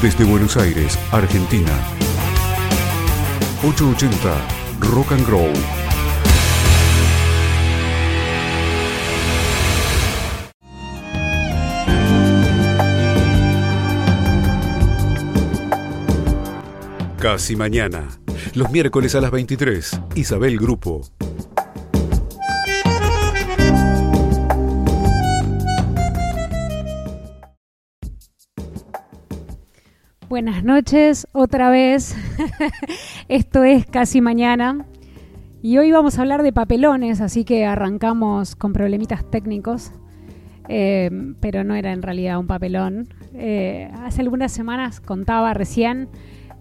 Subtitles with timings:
[0.00, 1.72] Desde Buenos Aires, Argentina.
[3.64, 5.52] 880 Rock and Grow.
[17.18, 18.06] Casi mañana.
[18.54, 20.00] Los miércoles a las 23.
[20.14, 21.02] Isabel Grupo.
[30.38, 32.14] Buenas noches, otra vez.
[33.28, 34.86] Esto es casi mañana.
[35.62, 39.90] Y hoy vamos a hablar de papelones, así que arrancamos con problemitas técnicos.
[40.68, 41.10] Eh,
[41.40, 43.08] pero no era en realidad un papelón.
[43.34, 46.08] Eh, hace algunas semanas contaba recién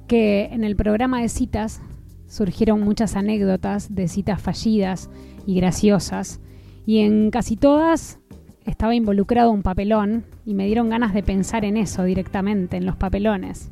[0.08, 1.80] que en el programa de citas
[2.26, 5.08] surgieron muchas anécdotas de citas fallidas
[5.46, 6.42] y graciosas.
[6.88, 8.18] Y en casi todas
[8.66, 12.96] estaba involucrado un papelón y me dieron ganas de pensar en eso directamente, en los
[12.96, 13.72] papelones.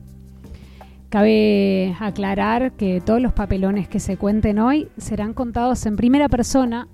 [1.15, 6.89] Cabe aclarar que todos los papelones que se cuenten hoy serán contados en primera persona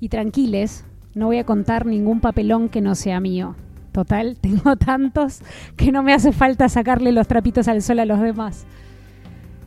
[0.00, 3.56] y tranquiles, no voy a contar ningún papelón que no sea mío.
[3.92, 5.42] Total, tengo tantos
[5.76, 8.66] que no me hace falta sacarle los trapitos al sol a los demás.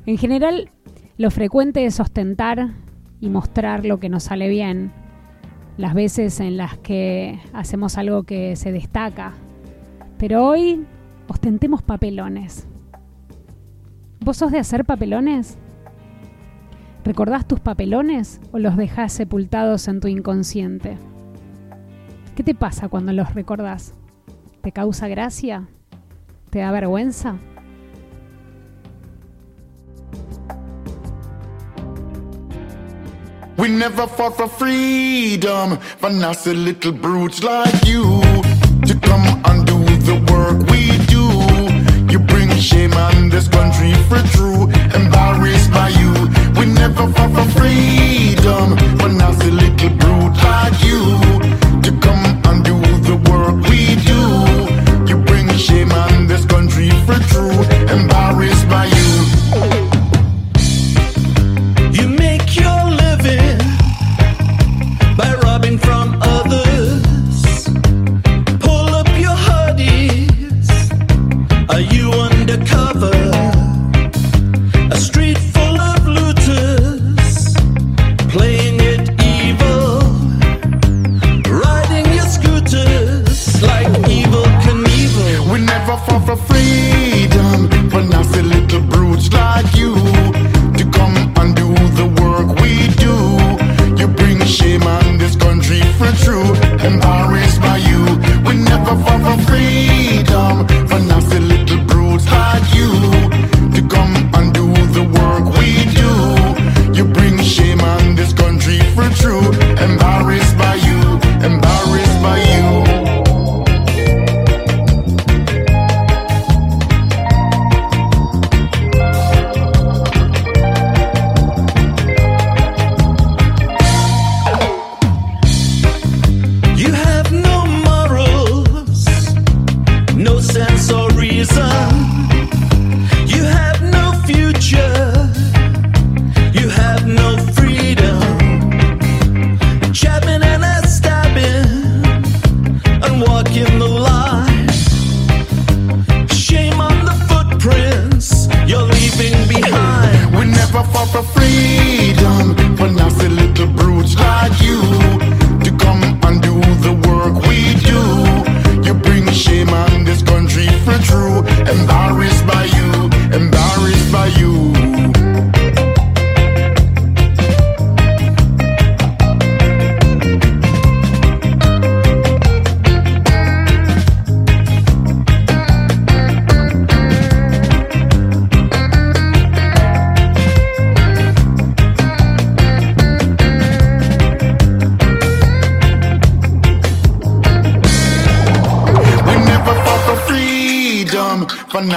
[0.08, 0.72] En general,
[1.18, 2.72] lo frecuente es ostentar
[3.20, 4.92] y mostrar lo que nos sale bien,
[5.78, 9.34] las veces en las que hacemos algo que se destaca.
[10.18, 10.88] Pero hoy
[11.28, 12.68] ostentemos papelones.
[14.24, 15.58] ¿Vos sos de hacer papelones?
[17.04, 21.00] ¿Recordás tus papelones o los dejás sepultados en tu inconsciente?
[22.36, 23.96] ¿Qué te pasa cuando los recordás?
[24.62, 25.68] ¿Te causa gracia?
[26.52, 27.38] ¿Te da vergüenza?
[33.58, 38.22] We never fought for freedom for nasty little brutes like you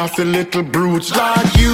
[0.08, 1.73] for nasty little brutes like you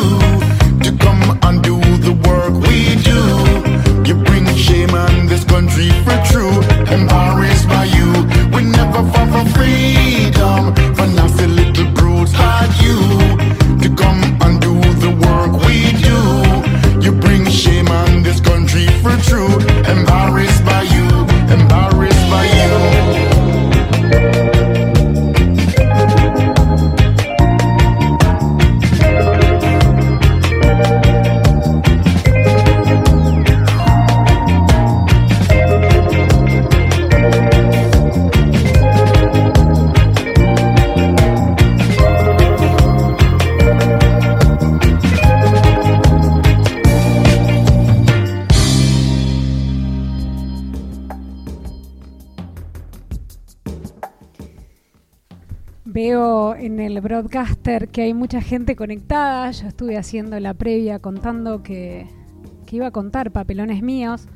[57.71, 59.51] broadcaster que hay mucha gente conectada.
[59.51, 62.07] Yo estuve haciendo la previa contando que,
[62.67, 64.27] que iba a contar papelones míos.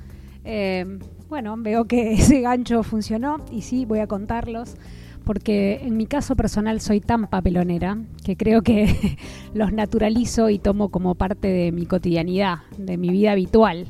[0.45, 0.99] Eh,
[1.29, 4.77] bueno, veo que ese gancho funcionó y sí, voy a contarlos.
[5.25, 9.17] Porque en mi caso personal soy tan papelonera que creo que
[9.55, 13.87] los naturalizo y tomo como parte de mi cotidianidad, de mi vida habitual.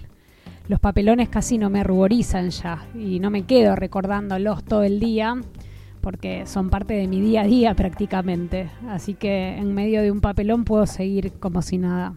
[0.69, 5.37] Los papelones casi no me ruborizan ya y no me quedo recordándolos todo el día
[6.04, 8.68] porque son parte de mi día a día prácticamente.
[8.90, 12.12] Así que en medio de un papelón puedo seguir como si nada.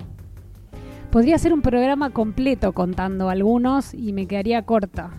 [1.10, 5.12] Podría ser un programa completo contando algunos y me quedaría corta.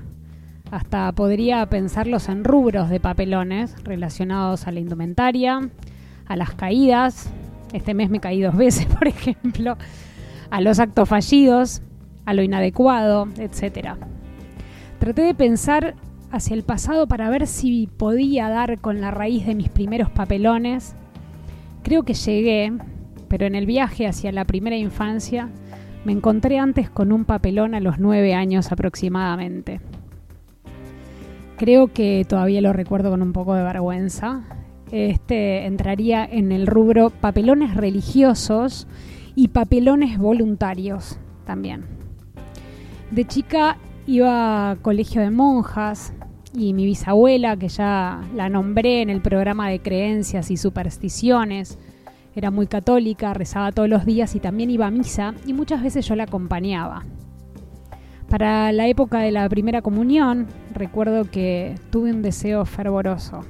[0.70, 5.70] Hasta podría pensarlos en rubros de papelones relacionados a la indumentaria,
[6.26, 7.30] a las caídas.
[7.72, 9.78] Este mes me caí dos veces, por ejemplo.
[10.50, 11.80] A los actos fallidos,
[12.26, 13.94] a lo inadecuado, etc.
[14.98, 15.94] Traté de pensar
[16.30, 20.94] hacia el pasado para ver si podía dar con la raíz de mis primeros papelones.
[21.82, 22.72] Creo que llegué,
[23.28, 25.48] pero en el viaje hacia la primera infancia
[26.04, 29.80] me encontré antes con un papelón a los nueve años aproximadamente.
[31.56, 34.44] Creo que todavía lo recuerdo con un poco de vergüenza.
[34.92, 38.86] Este entraría en el rubro papelones religiosos
[39.34, 41.84] y papelones voluntarios también.
[43.10, 43.76] De chica
[44.06, 46.14] iba a colegio de monjas
[46.54, 51.78] y mi bisabuela, que ya la nombré en el programa de creencias y supersticiones,
[52.34, 56.06] era muy católica, rezaba todos los días y también iba a misa y muchas veces
[56.06, 57.04] yo la acompañaba.
[58.28, 63.40] Para la época de la primera comunión, recuerdo que tuve un deseo fervoroso.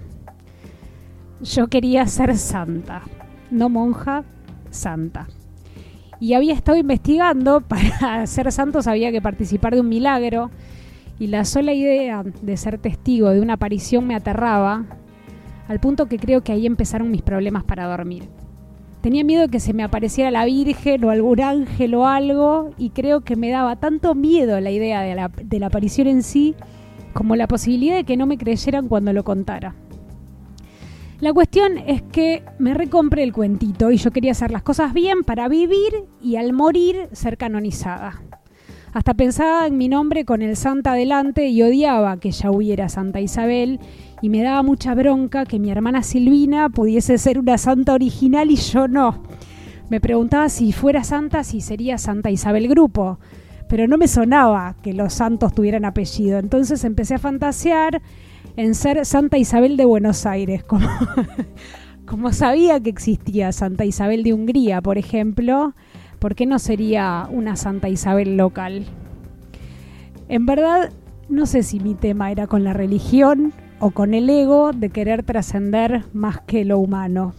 [1.43, 3.03] Yo quería ser santa,
[3.50, 4.25] no monja,
[4.71, 5.27] santa.
[6.21, 10.50] Y había estado investigando, para ser santos había que participar de un milagro,
[11.19, 14.87] y la sola idea de ser testigo de una aparición me aterraba,
[15.67, 18.29] al punto que creo que ahí empezaron mis problemas para dormir.
[19.00, 22.91] Tenía miedo de que se me apareciera la Virgen o algún ángel o algo y
[22.91, 26.55] creo que me daba tanto miedo la idea de la, aparición en sí
[27.12, 29.75] como la posibilidad de que no me creyeran cuando lo contara.
[31.21, 35.25] La cuestión es que me recompré el cuentito y yo quería hacer las cosas bien
[35.25, 38.21] para vivir y al morir ser canonizada.
[38.93, 43.20] Hasta pensaba en mi nombre con el Santa adelante y odiaba que ya hubiera Santa
[43.20, 43.81] Isabel
[44.23, 48.56] y me daba mucha bronca que mi hermana Silvina pudiese ser una santa original y
[48.56, 49.23] yo no.
[49.90, 53.19] Me preguntaba si fuera santa, si sería Santa Isabel Grupo,
[53.69, 56.38] pero no me sonaba que los santos tuvieran apellido.
[56.38, 58.02] Entonces empecé a fantasear
[58.56, 60.88] en ser Santa Isabel de Buenos Aires, como,
[62.06, 65.75] como sabía que existía Santa Isabel de Hungría, por ejemplo,
[66.19, 68.85] ¿por qué no sería una Santa Isabel local?
[70.29, 70.91] En verdad,
[71.29, 75.23] no sé si mi tema era con la religión o con el ego de querer
[75.23, 77.35] trascender más que lo humano.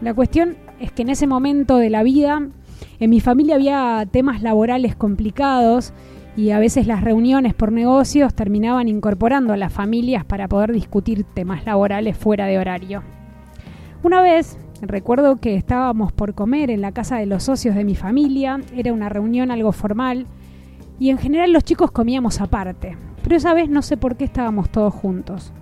[0.00, 2.48] La cuestión es que en ese momento de la vida,
[3.00, 5.92] en mi familia había temas laborales complicados
[6.36, 11.24] y a veces las reuniones por negocios terminaban incorporando a las familias para poder discutir
[11.24, 13.02] temas laborales fuera de horario.
[14.02, 17.94] Una vez, recuerdo que estábamos por comer en la casa de los socios de mi
[17.94, 20.26] familia, era una reunión algo formal,
[20.98, 24.70] y en general los chicos comíamos aparte, pero esa vez no sé por qué estábamos
[24.70, 25.52] todos juntos.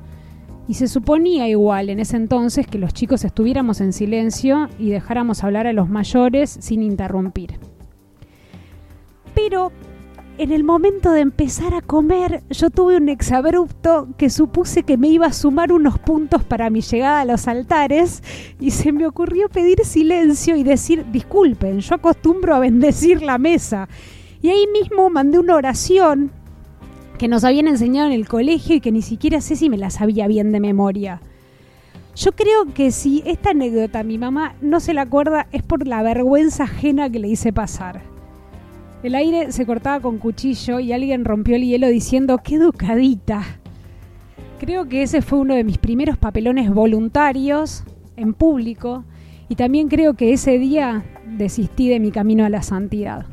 [0.66, 5.44] Y se suponía igual en ese entonces que los chicos estuviéramos en silencio y dejáramos
[5.44, 7.58] hablar a los mayores sin interrumpir.
[9.34, 9.72] Pero
[10.36, 15.08] en el momento de empezar a comer, yo tuve un exabrupto que supuse que me
[15.08, 18.22] iba a sumar unos puntos para mi llegada a los altares
[18.58, 23.88] y se me ocurrió pedir silencio y decir, disculpen, yo acostumbro a bendecir la mesa.
[24.42, 26.32] Y ahí mismo mandé una oración
[27.16, 29.90] que nos habían enseñado en el colegio y que ni siquiera sé si me la
[29.90, 31.20] sabía bien de memoria.
[32.16, 36.02] Yo creo que si esta anécdota mi mamá no se la acuerda es por la
[36.02, 38.13] vergüenza ajena que le hice pasar.
[39.04, 43.42] El aire se cortaba con cuchillo y alguien rompió el hielo diciendo ¡qué educadita!
[44.58, 47.84] Creo que ese fue uno de mis primeros papelones voluntarios
[48.16, 49.04] en público
[49.50, 51.04] y también creo que ese día
[51.36, 53.26] desistí de mi camino a la santidad.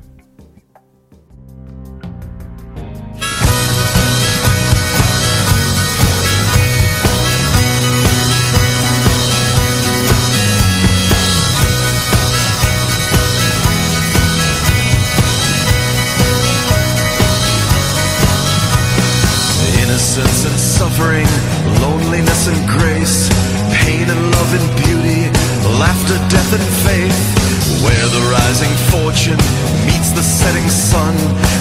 [29.12, 29.38] Fortune
[29.86, 31.14] meets the setting sun.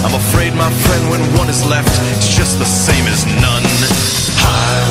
[0.05, 3.65] I'm afraid, my friend, when one is left, it's just the same as none.
[4.39, 4.90] I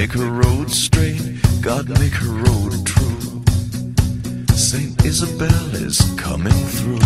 [0.00, 1.20] make her road straight,
[1.60, 3.42] God make her road true.
[4.54, 6.99] Saint Isabel is coming through.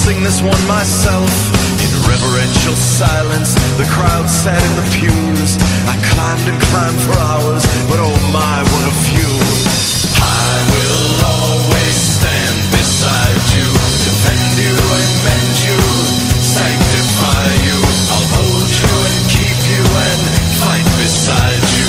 [0.00, 1.28] Sing this one myself.
[1.76, 5.60] In reverential silence, the crowd sat in the pews.
[5.84, 9.32] I climbed and climbed for hours, but oh my, what a few.
[10.16, 13.68] I will always stand beside you,
[14.08, 14.76] defend you
[15.36, 15.80] and you,
[16.56, 17.78] sanctify you.
[18.14, 20.20] I'll hold you and keep you and
[20.64, 21.88] fight beside you.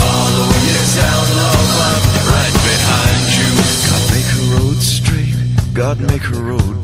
[0.00, 3.52] Follow you down, love, right behind you.
[3.84, 5.36] God make her road straight,
[5.76, 6.79] God make her road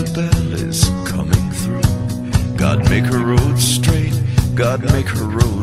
[0.00, 1.82] Isabel is coming through.
[2.56, 4.14] God make her road straight,
[4.54, 5.57] God make her road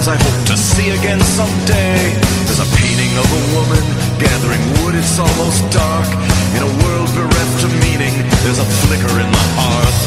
[0.00, 2.16] Netherlands I hope to see again someday.
[2.46, 3.84] There's a painting of a woman
[4.18, 6.08] gathering wood, it's almost dark.
[6.56, 10.00] In a world bereft of meaning, there's a flicker in the hearth.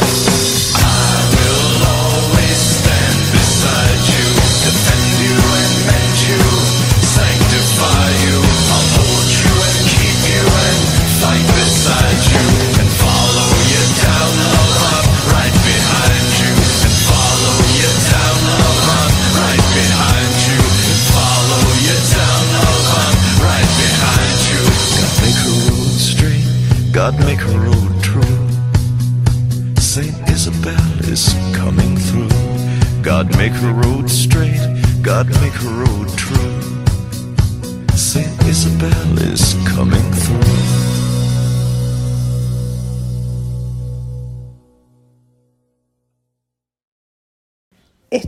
[0.76, 4.26] I will always stand beside you,
[4.66, 5.03] defend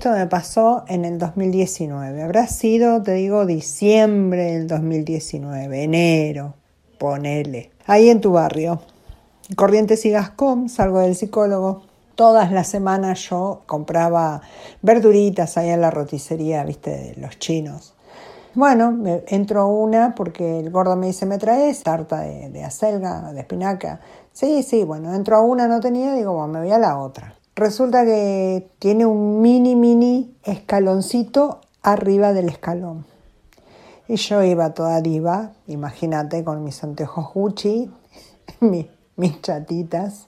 [0.05, 2.21] Esto me pasó en el 2019.
[2.21, 6.53] Habrá sido, te digo, diciembre del 2019, enero,
[6.99, 7.71] ponele.
[7.87, 8.81] Ahí en tu barrio.
[9.55, 11.81] Corrientes y Gascón, salgo del psicólogo.
[12.13, 14.41] Todas las semanas yo compraba
[14.83, 17.95] verduritas ahí en la roticería, viste, de los chinos.
[18.53, 23.33] Bueno, me entro una porque el gordo me dice, ¿me traes tarta de, de acelga,
[23.33, 24.01] de espinaca?
[24.33, 27.34] Sí, sí, bueno, entro a una, no tenía, digo, bueno, me voy a la otra.
[27.55, 33.05] Resulta que tiene un mini, mini escaloncito arriba del escalón.
[34.07, 37.89] Y yo iba toda diva, imagínate, con mis anteojos Gucci,
[38.59, 40.27] mi- mis chatitas,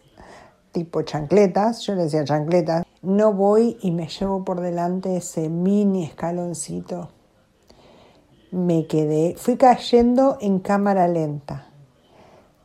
[0.71, 2.85] tipo chancletas, yo le decía chancletas.
[3.01, 7.09] No voy y me llevo por delante ese mini escaloncito.
[8.51, 11.67] Me quedé, fui cayendo en cámara lenta.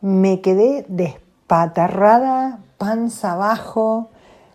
[0.00, 4.08] Me quedé despatarrada, panza abajo,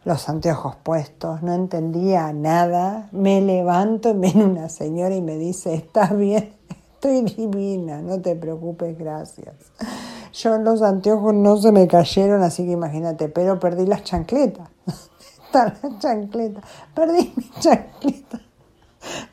[0.08, 3.10] los anteojos puestos, no entendía nada.
[3.12, 6.54] Me levanto viene una señora y me dice, ¿estás bien?
[6.94, 9.54] Estoy divina, no te preocupes, gracias.
[10.32, 14.70] Yo los anteojos no se me cayeron, así que imagínate, pero perdí las chancletas.
[15.46, 16.64] Están las chancletas.
[16.96, 18.42] Perdí mis chancletas.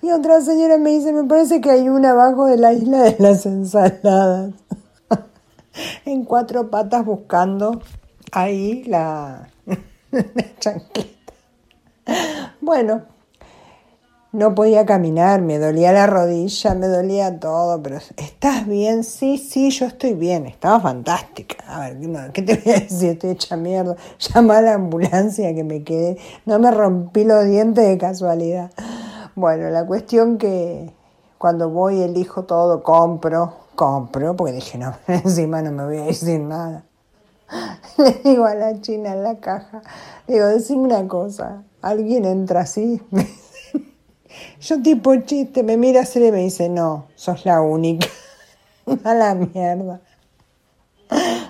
[0.03, 3.17] Y otra señora me dice, me parece que hay una abajo de la isla de
[3.21, 4.55] las ensaladas.
[6.05, 7.81] en cuatro patas buscando
[8.33, 9.54] ahí la
[10.61, 11.11] chancleta.
[12.61, 13.03] Bueno,
[14.33, 19.05] no podía caminar, me dolía la rodilla, me dolía todo, pero ¿estás bien?
[19.05, 21.57] Sí, sí, yo estoy bien, estaba fantástica.
[21.69, 23.11] A ver, ¿qué no- ¿qué te voy a decir?
[23.11, 23.95] Estoy hecha mierda.
[24.19, 28.71] Llama a la ambulancia que me quedé, no me rompí los dientes de casualidad.
[29.37, 30.91] Bueno, la cuestión que
[31.39, 36.15] cuando voy elijo todo, compro, compro, porque dije, no, encima no me voy a ir
[36.15, 36.85] sin nada.
[37.99, 39.83] Le digo a la china en la caja,
[40.27, 43.01] digo, decime una cosa, alguien entra así,
[44.61, 48.09] yo tipo chiste, me mira así y me dice, no, sos la única.
[49.05, 50.01] A la mierda.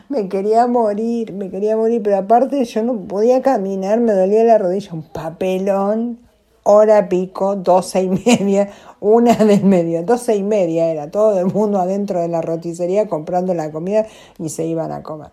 [0.09, 4.59] Me quería morir, me quería morir, pero aparte yo no podía caminar, me dolía la
[4.59, 6.21] rodilla, un papelón,
[6.63, 8.71] hora pico, doce y media,
[9.01, 13.55] una del medio, doce y media era, todo el mundo adentro de la roticería comprando
[13.55, 14.07] la comida
[14.39, 15.31] y se iban a comer.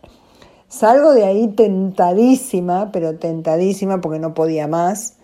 [0.72, 5.18] Salgo de ahí tentadísima, pero tentadísima porque no podía más,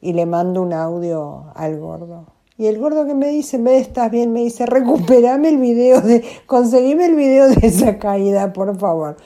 [0.00, 2.24] y le mando un audio al gordo.
[2.56, 6.24] Y el gordo que me dice, de estás bien, me dice, recuperame el video de,
[6.46, 9.18] conseguime el video de esa caída, por favor.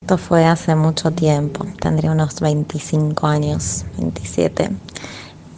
[0.00, 4.70] Esto fue hace mucho tiempo, tendría unos 25 años, 27,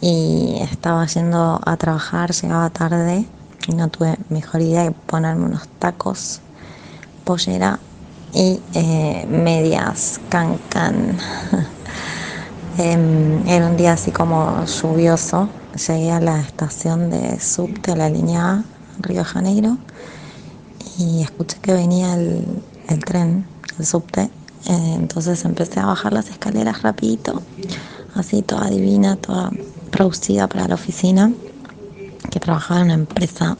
[0.01, 3.25] y estaba yendo a trabajar, llegaba tarde
[3.65, 6.41] y no tuve mejor idea que ponerme unos tacos
[7.27, 7.77] pollera
[8.33, 11.17] y eh, medias cancan.
[12.79, 15.49] Em, era un día así como lluvioso.
[15.87, 18.63] Llegué a la estación de subte, a la línea A,
[18.99, 19.79] Río Janeiro,
[20.99, 22.45] y escuché que venía el,
[22.87, 23.47] el tren,
[23.79, 24.29] el subte.
[24.67, 27.41] Eh, entonces empecé a bajar las escaleras rapidito,
[28.13, 29.49] así toda divina, toda
[29.89, 31.31] producida para la oficina,
[32.29, 33.57] que trabajaba en una empresa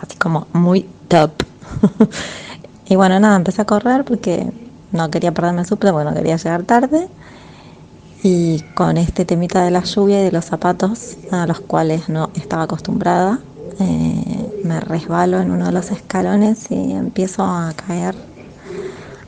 [0.00, 1.32] así como muy top.
[2.88, 4.46] Y bueno, nada, empecé a correr porque
[4.92, 7.08] no quería perderme el subte, porque no quería llegar tarde.
[8.22, 12.30] Y con este temita de la lluvia y de los zapatos, a los cuales no
[12.34, 13.40] estaba acostumbrada,
[13.80, 18.14] eh, me resbalo en uno de los escalones y empiezo a caer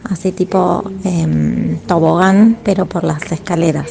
[0.05, 3.91] así tipo em, tobogán, pero por las escaleras,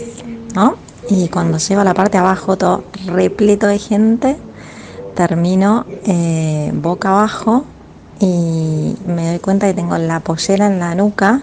[0.55, 0.75] ¿no?
[1.09, 4.37] Y cuando llego a la parte abajo, todo repleto de gente,
[5.15, 7.65] termino eh, boca abajo
[8.23, 11.41] y me doy cuenta que tengo la pollera en la nuca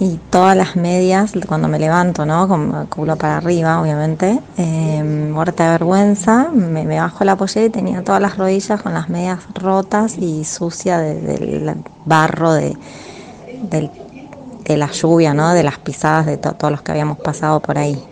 [0.00, 2.48] y todas las medias cuando me levanto, ¿no?
[2.48, 8.02] Con culo para arriba, obviamente, eh, muerta de vergüenza, me, bajo la pollera y tenía
[8.02, 11.74] todas las rodillas con las medias rotas y sucia del
[12.06, 12.74] barro de,
[13.68, 15.52] de la lluvia, ¿no?
[15.52, 18.02] De las pisadas de todos los que habíamos pasado por ahí.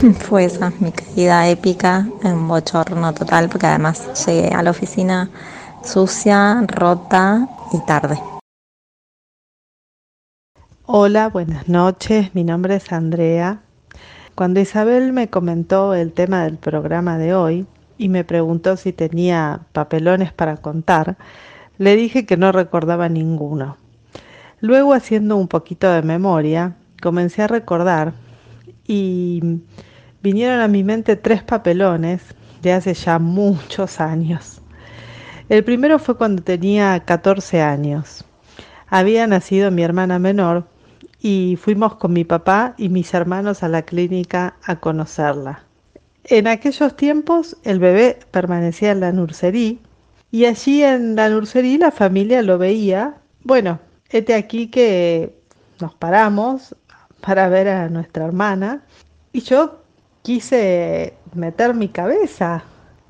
[0.28, 5.30] Fue esa mi caída épica, un bochorno total, porque además llegué a la oficina
[5.82, 8.18] sucia, rota y tarde.
[10.86, 13.60] Hola, buenas noches, mi nombre es Andrea.
[14.34, 17.66] Cuando Isabel me comentó el tema del programa de hoy
[17.98, 21.16] y me preguntó si tenía papelones para contar,
[21.78, 23.76] le dije que no recordaba ninguno.
[24.60, 28.12] Luego, haciendo un poquito de memoria, comencé a recordar
[28.86, 29.60] y
[30.22, 32.22] vinieron a mi mente tres papelones
[32.60, 34.59] de hace ya muchos años.
[35.50, 38.24] El primero fue cuando tenía 14 años.
[38.86, 40.68] Había nacido mi hermana menor
[41.18, 45.64] y fuimos con mi papá y mis hermanos a la clínica a conocerla.
[46.22, 49.74] En aquellos tiempos el bebé permanecía en la nursería
[50.30, 53.16] y allí en la nursería la familia lo veía.
[53.42, 55.34] Bueno, este aquí que
[55.80, 56.76] nos paramos
[57.22, 58.84] para ver a nuestra hermana
[59.32, 59.80] y yo
[60.22, 62.62] quise meter mi cabeza.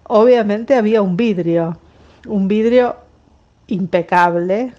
[0.04, 1.78] Obviamente había un vidrio
[2.26, 2.96] un vidrio
[3.66, 4.72] impecable.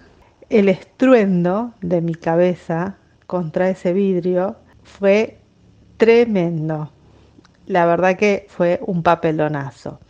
[0.50, 5.38] El estruendo de mi cabeza contra ese vidrio fue
[5.96, 6.90] tremendo.
[7.66, 10.00] La verdad que fue un papelonazo.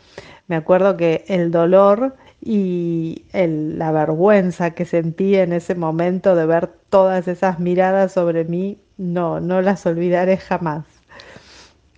[0.49, 6.69] Me acuerdo que el dolor y la vergüenza que sentí en ese momento de ver
[6.89, 10.85] todas esas miradas sobre mí, no, no las olvidaré jamás.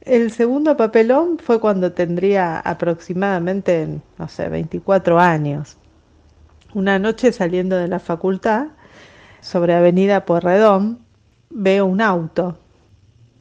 [0.05, 5.79] El segundo papelón fue cuando tendría aproximadamente, no sé, 24 años.
[6.75, 8.67] Una noche saliendo de la facultad,
[9.41, 10.99] sobre Avenida Puerredón,
[11.49, 12.59] veo un auto.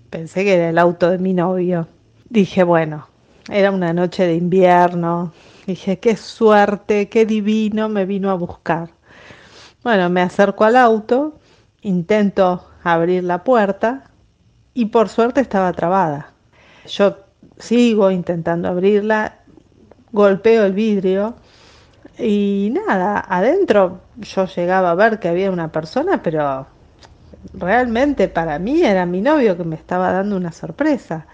[0.10, 1.90] Pensé que era el auto de mi novio.
[2.30, 3.10] Dije, bueno,
[3.50, 5.34] era una noche de invierno.
[5.68, 8.90] Dije, qué suerte, qué divino me vino a buscar.
[9.84, 11.38] Bueno, me acerco al auto,
[11.82, 14.12] intento abrir la puerta
[14.74, 16.33] y por suerte estaba trabada.
[16.88, 17.18] Yo
[17.58, 19.40] sigo intentando abrirla,
[20.12, 21.36] golpeo el vidrio
[22.18, 26.68] y nada, adentro yo llegaba a ver que había una persona, pero
[27.54, 31.26] realmente para mí era mi novio que me estaba dando una sorpresa.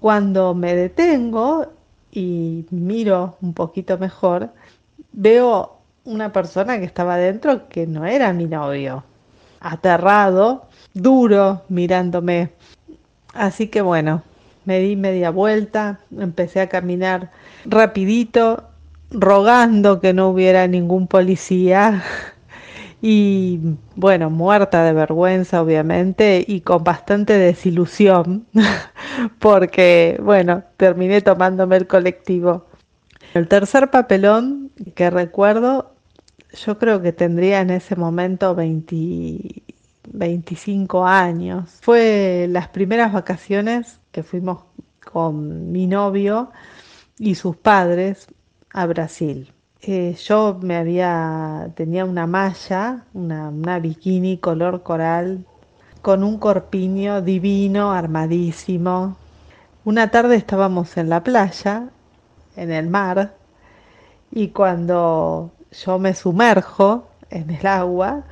[0.00, 1.66] Cuando me detengo
[2.10, 4.50] y miro un poquito mejor,
[5.12, 9.04] veo una persona que estaba adentro que no era mi novio,
[9.60, 12.50] aterrado, duro, mirándome
[13.34, 14.22] Así que bueno,
[14.64, 17.30] me di media vuelta, empecé a caminar
[17.64, 18.68] rapidito,
[19.10, 22.02] rogando que no hubiera ningún policía
[23.02, 23.60] y
[23.96, 28.46] bueno, muerta de vergüenza obviamente y con bastante desilusión
[29.38, 32.66] porque bueno, terminé tomándome el colectivo.
[33.34, 35.94] El tercer papelón que recuerdo,
[36.66, 39.62] yo creo que tendría en ese momento 20,
[40.12, 41.78] 25 años.
[41.82, 44.64] Fue las primeras vacaciones que fuimos
[45.12, 46.50] con mi novio
[47.18, 48.26] y sus padres
[48.72, 49.52] a Brasil.
[49.82, 55.44] eh, yo me había, tenía una malla, una, una bikini color coral,
[56.02, 59.16] con un corpiño divino, armadísimo.
[59.84, 61.90] Una tarde estábamos en la playa,
[62.56, 63.34] en el mar,
[64.30, 68.24] y cuando yo me sumerjo en el agua,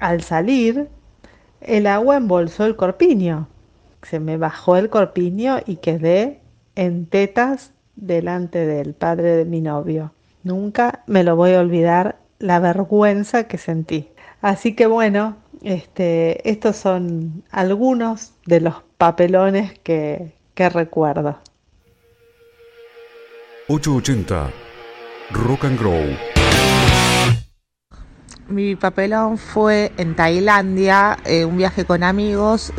[0.00, 0.88] al salir,
[1.60, 3.48] el agua embolsó el corpiño.
[4.02, 6.40] Se me bajó el corpiño y quedé
[6.76, 10.12] en tetas delante del padre de mi novio.
[10.44, 14.08] Nunca me lo voy a olvidar la vergüenza que sentí.
[14.40, 21.38] Así que bueno, este, estos son algunos de los papelones que, que recuerdo.
[23.68, 24.50] 880
[25.30, 26.37] Rock and Grow.
[28.48, 32.72] Mi papelón fue en Tailandia, eh, un viaje con amigos.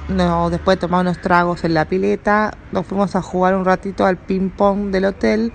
[0.50, 4.18] Después de tomar unos tragos en la pileta, nos fuimos a jugar un ratito al
[4.18, 5.54] ping pong del hotel.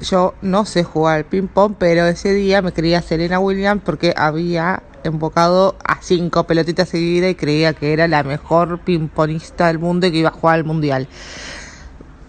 [0.00, 4.14] Yo no sé jugar al ping pong, pero ese día me creía Serena Williams porque
[4.16, 10.08] había embocado a cinco pelotitas seguidas y creía que era la mejor ping-pongista del mundo
[10.08, 11.06] y que iba a jugar al mundial.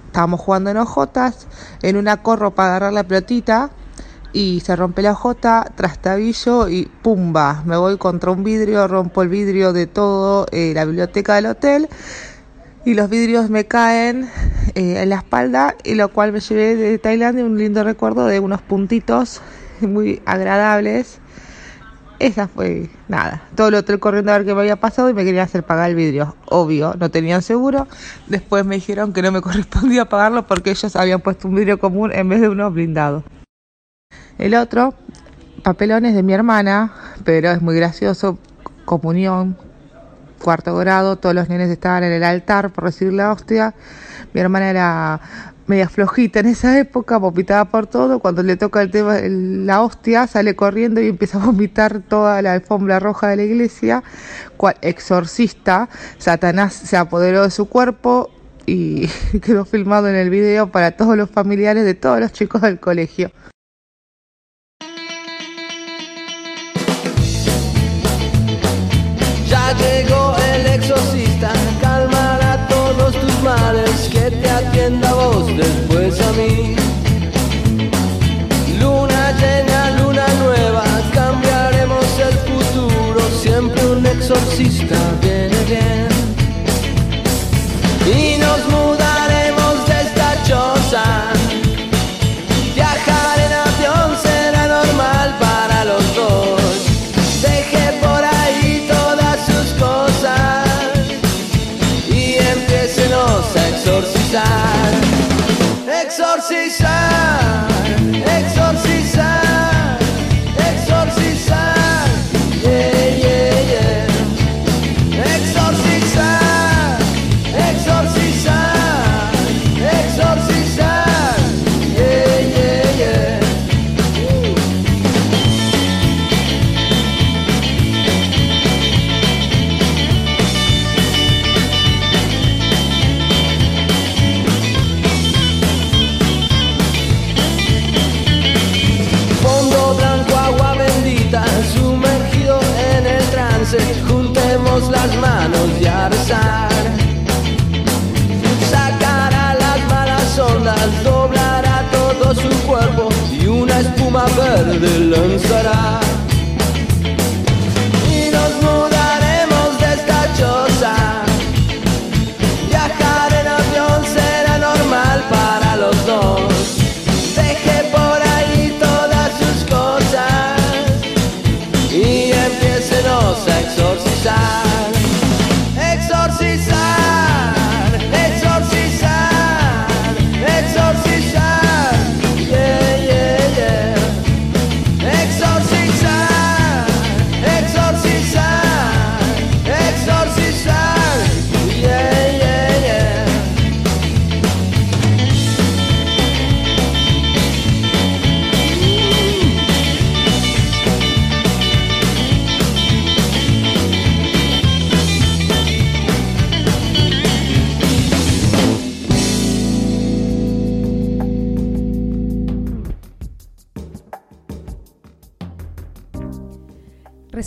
[0.06, 1.48] Estábamos jugando en hojotas,
[1.82, 3.72] en una corro para agarrar la pelotita
[4.34, 9.30] y se rompe la hojota, trastabillo y pumba, me voy contra un vidrio, rompo el
[9.30, 11.90] vidrio de todo eh, la biblioteca del hotel
[12.86, 14.30] y los vidrios me caen
[14.76, 18.40] eh, en la espalda y lo cual me llevé de Tailandia un lindo recuerdo de
[18.40, 19.42] unos puntitos
[19.82, 21.20] muy agradables.
[22.20, 23.42] Esa fue nada.
[23.56, 25.90] Todo el hotel corriendo a ver qué me había pasado y me querían hacer pagar
[25.90, 26.36] el vidrio.
[26.46, 27.88] Obvio, no tenían seguro.
[28.28, 32.12] Después me dijeron que no me correspondía pagarlo porque ellos habían puesto un vidrio común
[32.14, 33.24] en vez de uno blindado.
[34.42, 34.96] El otro,
[35.62, 36.92] papelones de mi hermana,
[37.24, 38.40] pero es muy gracioso.
[38.86, 39.56] Comunión,
[40.42, 43.76] cuarto grado, todos los nenes estaban en el altar por recibir la hostia.
[44.34, 45.22] Mi hermana era
[45.68, 48.18] media flojita en esa época, vomitaba por todo.
[48.18, 52.42] Cuando le toca el tema, el- la hostia, sale corriendo y empieza a vomitar toda
[52.42, 54.04] la alfombra roja de la iglesia.
[54.58, 58.32] Cual exorcista, Satanás se apoderó de su cuerpo
[58.66, 59.08] y
[59.44, 63.32] quedó filmado en el video para todos los familiares de todos los chicos del colegio.
[76.32, 76.91] Después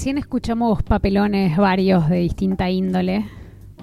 [0.05, 3.25] Recién escuchamos papelones varios de distinta índole.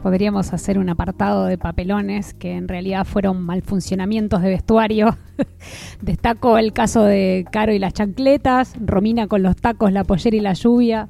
[0.04, 5.18] Podríamos hacer un apartado de papelones que en realidad fueron malfuncionamientos de vestuario.
[6.04, 10.42] Destaco el caso de Caro y las chancletas, Romina con los tacos, la pollera y
[10.42, 11.10] la lluvia,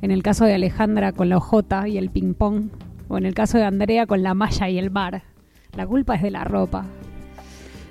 [0.00, 2.70] en el caso de Alejandra con la ojota y el ping-pong,
[3.06, 5.22] o en el caso de Andrea con la malla y el bar.
[5.76, 6.84] La culpa es de la ropa.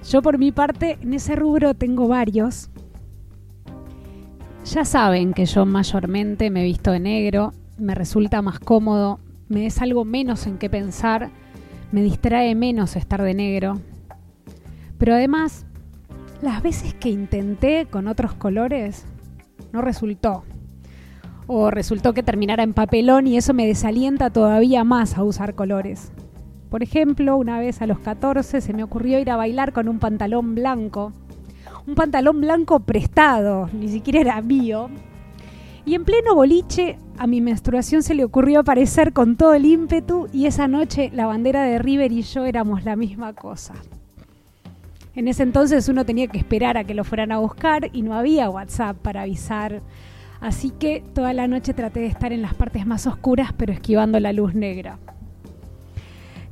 [0.06, 2.70] Yo por mi parte, en ese rubro tengo varios.
[4.66, 9.20] Ya saben que yo mayormente me visto de negro, me resulta más cómodo,
[9.50, 11.30] me es algo menos en qué pensar,
[11.92, 13.80] me distrae menos estar de negro.
[14.98, 15.66] Pero además,
[16.42, 19.06] las veces que intenté con otros colores,
[19.74, 20.44] no resultó.
[21.48, 26.12] O resultó que terminara en papelón y eso me desalienta todavía más a usar colores.
[26.70, 30.00] Por ejemplo, una vez a los 14 se me ocurrió ir a bailar con un
[30.00, 31.12] pantalón blanco.
[31.88, 34.90] Un pantalón blanco prestado, ni siquiera era mío.
[35.86, 40.28] Y en pleno boliche a mi menstruación se le ocurrió aparecer con todo el ímpetu
[40.32, 43.74] y esa noche la bandera de River y yo éramos la misma cosa.
[45.16, 48.14] En ese entonces uno tenía que esperar a que lo fueran a buscar y no
[48.14, 49.82] había WhatsApp para avisar.
[50.40, 54.20] Así que toda la noche traté de estar en las partes más oscuras pero esquivando
[54.20, 55.00] la luz negra.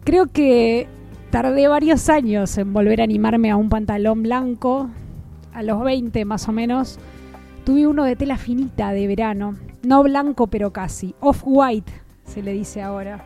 [0.04, 0.88] Creo que
[1.30, 4.90] tardé varios años en volver a animarme a un pantalón blanco.
[5.60, 7.00] A los 20 más o menos
[7.66, 11.16] tuve uno de tela finita de verano no blanco, pero casi.
[11.20, 11.92] Off-white,
[12.24, 13.26] se le dice ahora.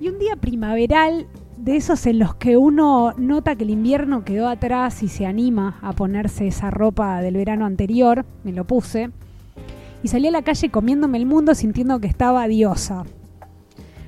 [0.00, 1.26] Y un día primaveral,
[1.56, 5.80] de esos en los que uno nota que el invierno quedó atrás y se anima
[5.82, 9.10] a ponerse esa ropa del verano anterior, me lo puse.
[10.04, 13.02] Y salí a la calle comiéndome el mundo sintiendo que estaba diosa.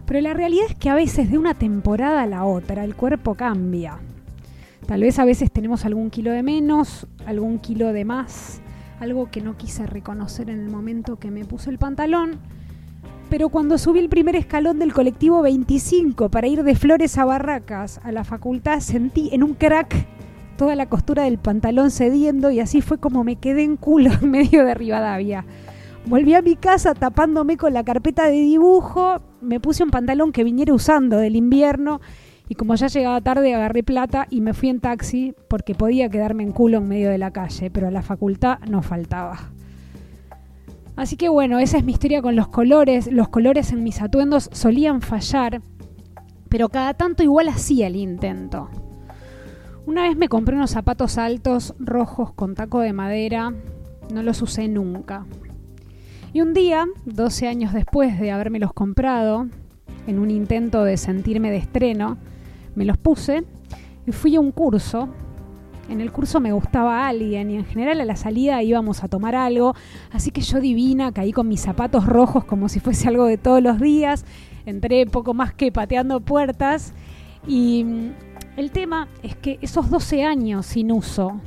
[0.07, 3.35] Pero la realidad es que a veces de una temporada a la otra el cuerpo
[3.35, 3.99] cambia.
[4.90, 8.61] Tal vez a veces tenemos algún kilo de menos, algún kilo de más,
[8.98, 12.40] algo que no quise reconocer en el momento que me puse el pantalón.
[13.29, 18.00] Pero cuando subí el primer escalón del colectivo 25 para ir de Flores a Barracas
[18.03, 20.09] a la facultad, sentí en un crack
[20.57, 24.29] toda la costura del pantalón cediendo y así fue como me quedé en culo en
[24.29, 25.46] medio de Rivadavia.
[26.05, 30.42] Volví a mi casa tapándome con la carpeta de dibujo, me puse un pantalón que
[30.42, 32.00] viniera usando del invierno
[32.51, 36.43] y como ya llegaba tarde, agarré plata y me fui en taxi porque podía quedarme
[36.43, 39.53] en culo en medio de la calle, pero a la facultad no faltaba.
[40.97, 43.07] Así que bueno, esa es mi historia con los colores.
[43.07, 45.63] Los colores en mis atuendos solían fallar,
[46.49, 48.69] pero cada tanto igual hacía el intento.
[49.87, 53.55] Una vez me compré unos zapatos altos, rojos, con taco de madera.
[54.13, 55.25] No los usé nunca.
[56.33, 59.47] Y un día, 12 años después de los comprado,
[60.09, 62.19] en un intento de sentirme de estreno,
[62.74, 63.44] me los puse
[64.06, 65.09] y fui a un curso.
[65.88, 69.35] En el curso me gustaba alguien y en general a la salida íbamos a tomar
[69.35, 69.74] algo,
[70.12, 73.61] así que yo divina caí con mis zapatos rojos como si fuese algo de todos
[73.61, 74.24] los días,
[74.66, 76.94] entré poco más que pateando puertas
[77.44, 78.11] y mm,
[78.56, 81.40] el tema es que esos 12 años sin uso,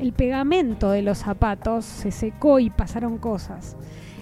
[0.00, 3.76] el pegamento de los zapatos se secó y pasaron cosas.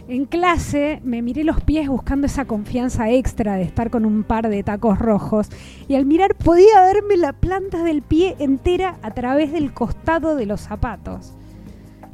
[0.09, 4.49] En clase me miré los pies buscando esa confianza extra de estar con un par
[4.49, 5.51] de tacos rojos
[5.87, 10.47] y al mirar podía verme la planta del pie entera a través del costado de
[10.47, 11.35] los zapatos.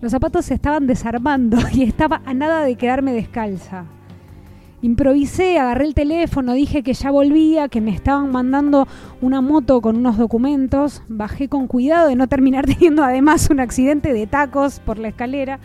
[0.01, 3.85] Los zapatos se estaban desarmando y estaba a nada de quedarme descalza.
[4.83, 8.89] Improvisé, agarré el teléfono, dije que ya volvía, que me estaban mandando
[9.21, 14.13] una moto con unos documentos, bajé con cuidado de no terminar teniendo además un accidente
[14.13, 15.61] de tacos por la escalera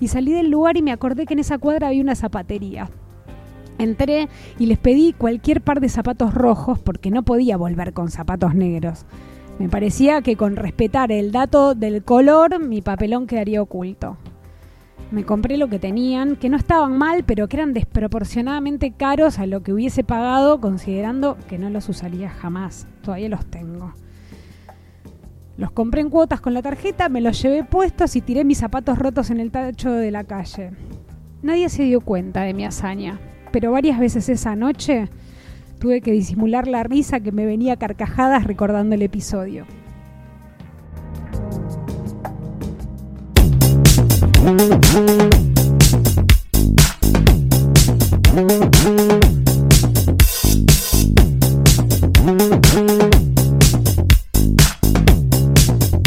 [0.00, 2.90] y salí del lugar y me acordé que en esa cuadra había una zapatería.
[3.78, 4.28] Entré
[4.58, 9.04] y les pedí cualquier par de zapatos rojos porque no podía volver con zapatos negros.
[9.58, 14.16] Me parecía que con respetar el dato del color mi papelón quedaría oculto.
[15.10, 19.46] Me compré lo que tenían, que no estaban mal, pero que eran desproporcionadamente caros a
[19.46, 22.88] lo que hubiese pagado considerando que no los usaría jamás.
[23.02, 23.92] Todavía los tengo.
[25.56, 28.98] Los compré en cuotas con la tarjeta, me los llevé puestos y tiré mis zapatos
[28.98, 30.72] rotos en el tacho de la calle.
[31.42, 33.18] Nadie se dio cuenta de mi hazaña,
[33.52, 35.08] pero varias veces esa noche
[35.78, 39.64] tuve que disimular la risa que me venía carcajadas recordando el episodio.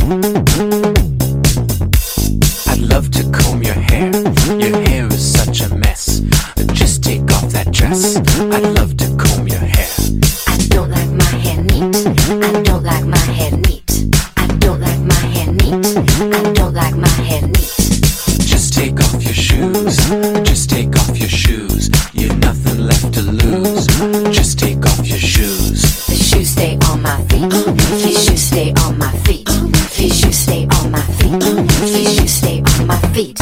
[0.09, 0.15] I'd
[2.79, 4.09] love to comb your hair.
[4.57, 6.21] Your hair is such a mess.
[6.73, 8.15] Just take off that dress.
[8.15, 9.87] I'd love to comb your hair.
[10.47, 12.07] I don't like my hair neat.
[12.07, 13.83] I don't like my hair neat.
[14.35, 15.85] I don't like my hair neat.
[15.85, 17.71] I don't like my hair neat.
[18.49, 19.95] Just take off your shoes.
[20.43, 21.91] Just take off your shoes.
[22.13, 23.85] You're nothing left to lose.
[24.35, 25.83] Just take off your shoes.
[26.07, 27.53] The shoes stay on my feet.
[28.17, 28.88] Shoes stay on
[33.19, 33.39] beat.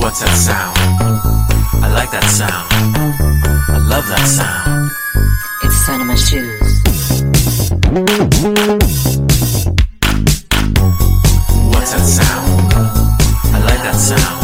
[0.00, 0.76] What's that sound?
[1.82, 2.70] I like that sound.
[3.68, 4.90] I love that sound.
[5.64, 6.82] It's cinema shoes.
[11.72, 12.72] What's that sound?
[13.52, 14.39] I like that sound.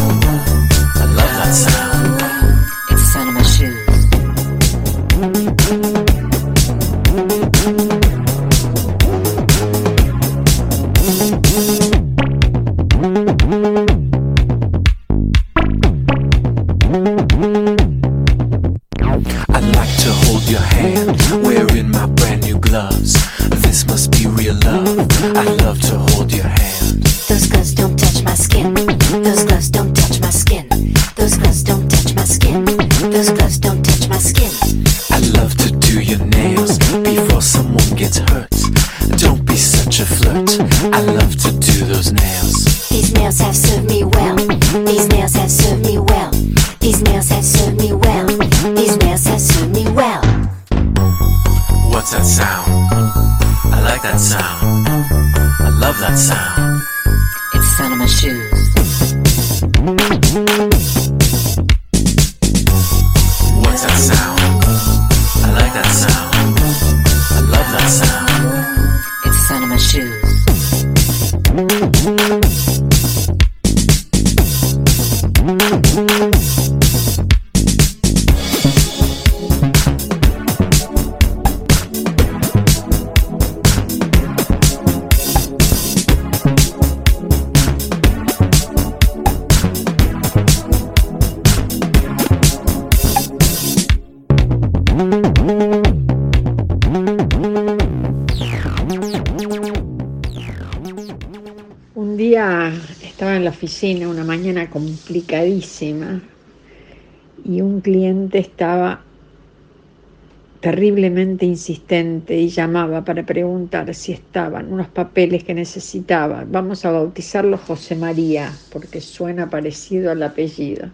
[111.68, 116.44] Insistente y llamaba para preguntar si estaban unos papeles que necesitaba.
[116.46, 120.90] Vamos a bautizarlo José María, porque suena parecido al apellido.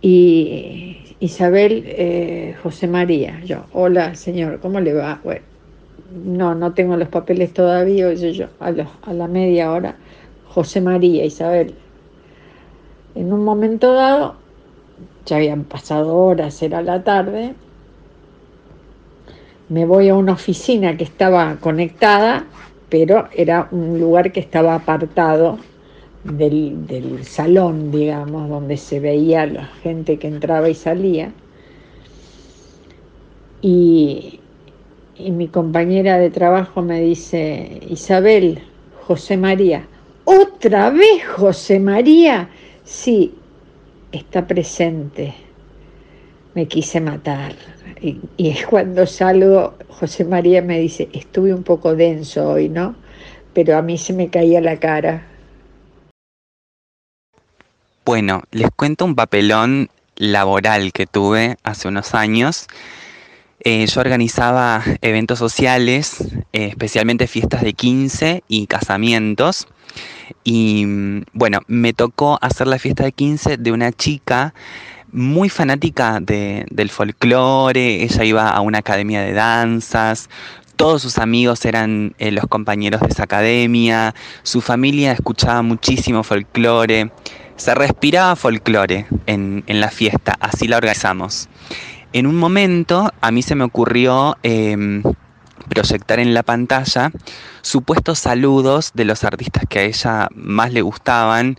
[0.00, 5.20] Y Isabel, eh, José María, yo, hola señor, ¿cómo le va?
[5.24, 5.42] Bueno,
[6.24, 9.96] no, no tengo los papeles todavía, yo, los- a la media hora,
[10.44, 11.74] José María, Isabel.
[13.14, 14.34] En un momento dado,
[15.26, 17.54] ya habían pasado horas, era la tarde,
[19.68, 22.46] me voy a una oficina que estaba conectada,
[22.88, 25.58] pero era un lugar que estaba apartado
[26.24, 31.32] del, del salón, digamos, donde se veía la gente que entraba y salía.
[33.60, 34.40] Y,
[35.16, 38.60] y mi compañera de trabajo me dice, Isabel,
[39.02, 39.86] José María,
[40.24, 42.48] ¿otra vez José María?
[42.84, 43.34] Sí,
[44.12, 45.34] está presente.
[46.58, 47.54] Me quise matar.
[48.02, 52.96] Y, es cuando salgo, José María me dice, estuve un poco denso hoy, ¿no?
[53.54, 55.24] Pero a mí se me caía la cara.
[58.04, 62.66] Bueno, les cuento un papelón laboral que tuve hace unos años.
[63.60, 69.68] Eh, yo organizaba eventos sociales, eh, especialmente fiestas de 15 y casamientos.
[70.42, 74.54] Y mm, bueno, me tocó hacer la fiesta de 15 de una chica
[75.12, 78.02] muy fanática de- del folclore.
[78.02, 80.28] Ella iba a una academia de danzas.
[80.76, 84.14] Todos sus amigos eran eh, los compañeros de esa academia.
[84.42, 87.10] Su familia escuchaba muchísimo folclore.
[87.56, 91.48] Se respiraba folclore en, en la fiesta, así la organizamos.
[92.12, 95.02] En un momento a mí se me ocurrió em,
[95.68, 97.10] proyectar en la pantalla
[97.62, 101.58] supuestos saludos de los artistas que a ella más le gustaban.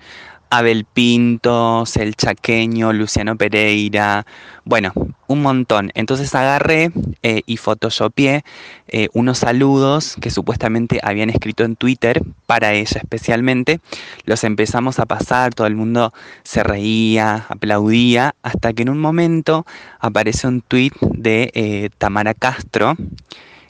[0.50, 4.26] Abel Pintos, El Chaqueño, Luciano Pereira,
[4.66, 4.94] bueno,
[5.28, 5.92] un montón.
[5.94, 6.92] Entonces agarré
[7.24, 8.44] eh, y photoshopeé
[8.88, 13.80] eh, unos saludos que supuestamente habían escrito en Twitter para ella especialmente.
[14.26, 19.66] Los empezamos a pasar, todo el mundo se reía, aplaudía, hasta que en un momento
[20.00, 22.96] aparece un tweet de eh, Tamara Castro,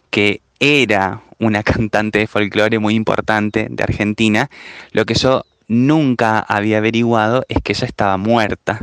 [0.09, 4.49] que era una cantante de folclore muy importante de Argentina.
[4.91, 8.82] Lo que yo nunca había averiguado es que ella estaba muerta.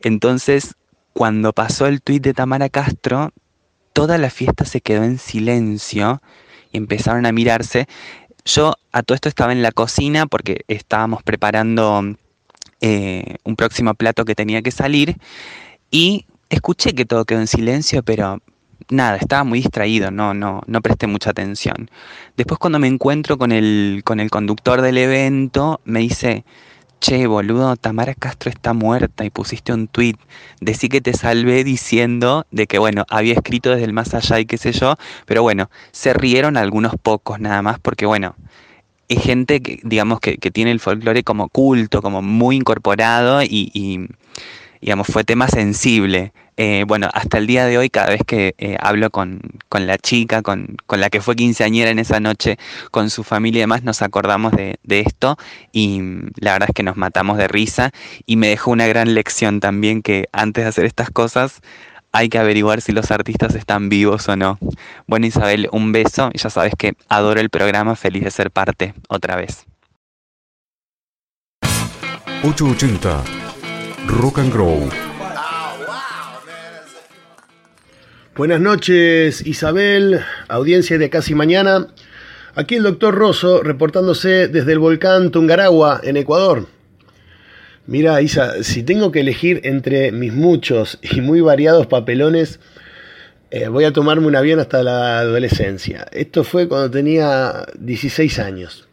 [0.00, 0.76] Entonces,
[1.12, 3.32] cuando pasó el tuit de Tamara Castro,
[3.92, 6.22] toda la fiesta se quedó en silencio
[6.72, 7.86] y empezaron a mirarse.
[8.44, 12.16] Yo a todo esto estaba en la cocina porque estábamos preparando
[12.80, 15.16] eh, un próximo plato que tenía que salir
[15.90, 18.40] y escuché que todo quedó en silencio, pero
[18.90, 21.90] nada, estaba muy distraído, no, no, no presté mucha atención.
[22.36, 26.44] Después cuando me encuentro con el, con el conductor del evento, me dice,
[27.00, 30.16] che, boludo, Tamara Castro está muerta y pusiste un tweet,
[30.60, 34.46] decí que te salvé diciendo de que, bueno, había escrito desde el más allá y
[34.46, 34.96] qué sé yo,
[35.26, 38.34] pero bueno, se rieron algunos pocos nada más porque, bueno,
[39.08, 43.70] es gente que, digamos, que, que tiene el folclore como culto, como muy incorporado y,
[43.72, 44.08] y,
[44.80, 46.32] digamos, fue tema sensible.
[46.58, 49.98] Eh, bueno, hasta el día de hoy, cada vez que eh, hablo con, con la
[49.98, 52.58] chica, con, con la que fue quinceañera en esa noche,
[52.90, 55.36] con su familia y demás, nos acordamos de, de esto
[55.72, 57.90] y mm, la verdad es que nos matamos de risa
[58.24, 61.60] y me dejó una gran lección también que antes de hacer estas cosas
[62.12, 64.58] hay que averiguar si los artistas están vivos o no.
[65.06, 68.94] Bueno Isabel, un beso y ya sabes que adoro el programa, feliz de ser parte
[69.08, 69.66] otra vez.
[72.42, 73.22] 880
[74.06, 75.05] Rock and Grow.
[78.36, 81.86] Buenas noches, Isabel, audiencia de Casi Mañana.
[82.54, 86.66] Aquí el doctor Rosso reportándose desde el volcán Tungaragua, en Ecuador.
[87.86, 92.60] Mira, Isa, si tengo que elegir entre mis muchos y muy variados papelones,
[93.50, 96.06] eh, voy a tomarme un avión hasta la adolescencia.
[96.12, 98.86] Esto fue cuando tenía 16 años.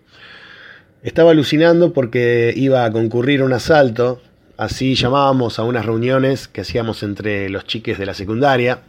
[1.01, 4.21] Estaba alucinando porque iba a concurrir a un asalto,
[4.55, 8.83] así llamábamos a unas reuniones que hacíamos entre los chiques de la secundaria.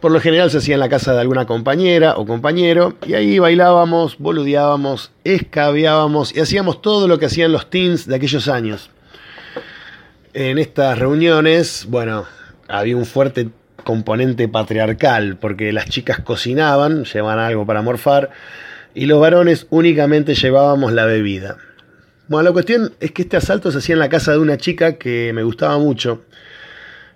[0.00, 3.38] Por lo general se hacía en la casa de alguna compañera o compañero y ahí
[3.38, 8.90] bailábamos, boludeábamos, escabeábamos y hacíamos todo lo que hacían los teens de aquellos años.
[10.32, 12.24] En estas reuniones, bueno,
[12.66, 13.50] había un fuerte
[13.84, 18.30] componente patriarcal porque las chicas cocinaban, llevaban algo para morfar
[18.94, 21.58] y los varones únicamente llevábamos la bebida.
[22.26, 24.94] Bueno, la cuestión es que este asalto se hacía en la casa de una chica
[24.94, 26.22] que me gustaba mucho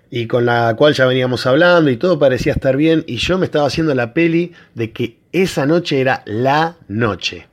[0.09, 3.45] y con la cual ya veníamos hablando y todo parecía estar bien y yo me
[3.45, 7.47] estaba haciendo la peli de que esa noche era la noche.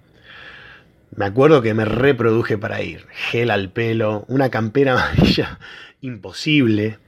[1.14, 5.59] Me acuerdo que me reproduje para ir, gel al pelo, una campera amarilla
[6.00, 6.98] imposible.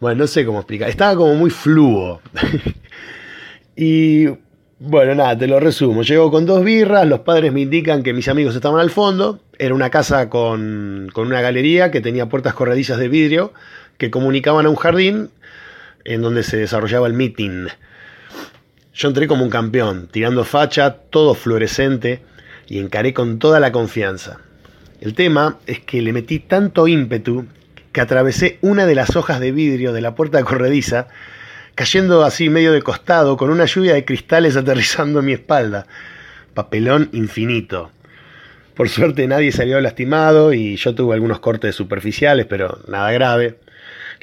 [0.00, 2.20] Bueno, no sé cómo explicar, estaba como muy fluo.
[3.76, 4.26] y
[4.78, 6.02] bueno, nada, te lo resumo.
[6.02, 9.40] Llego con dos birras, los padres me indican que mis amigos estaban al fondo.
[9.58, 13.52] Era una casa con, con una galería que tenía puertas corredizas de vidrio
[14.00, 15.28] que comunicaban a un jardín
[16.06, 17.66] en donde se desarrollaba el meeting.
[18.94, 22.22] Yo entré como un campeón, tirando facha, todo fluorescente,
[22.66, 24.38] y encaré con toda la confianza.
[25.02, 27.44] El tema es que le metí tanto ímpetu
[27.92, 31.08] que atravesé una de las hojas de vidrio de la puerta corrediza,
[31.74, 35.86] cayendo así medio de costado, con una lluvia de cristales aterrizando en mi espalda.
[36.54, 37.90] Papelón infinito.
[38.74, 43.58] Por suerte nadie salió lastimado y yo tuve algunos cortes superficiales, pero nada grave.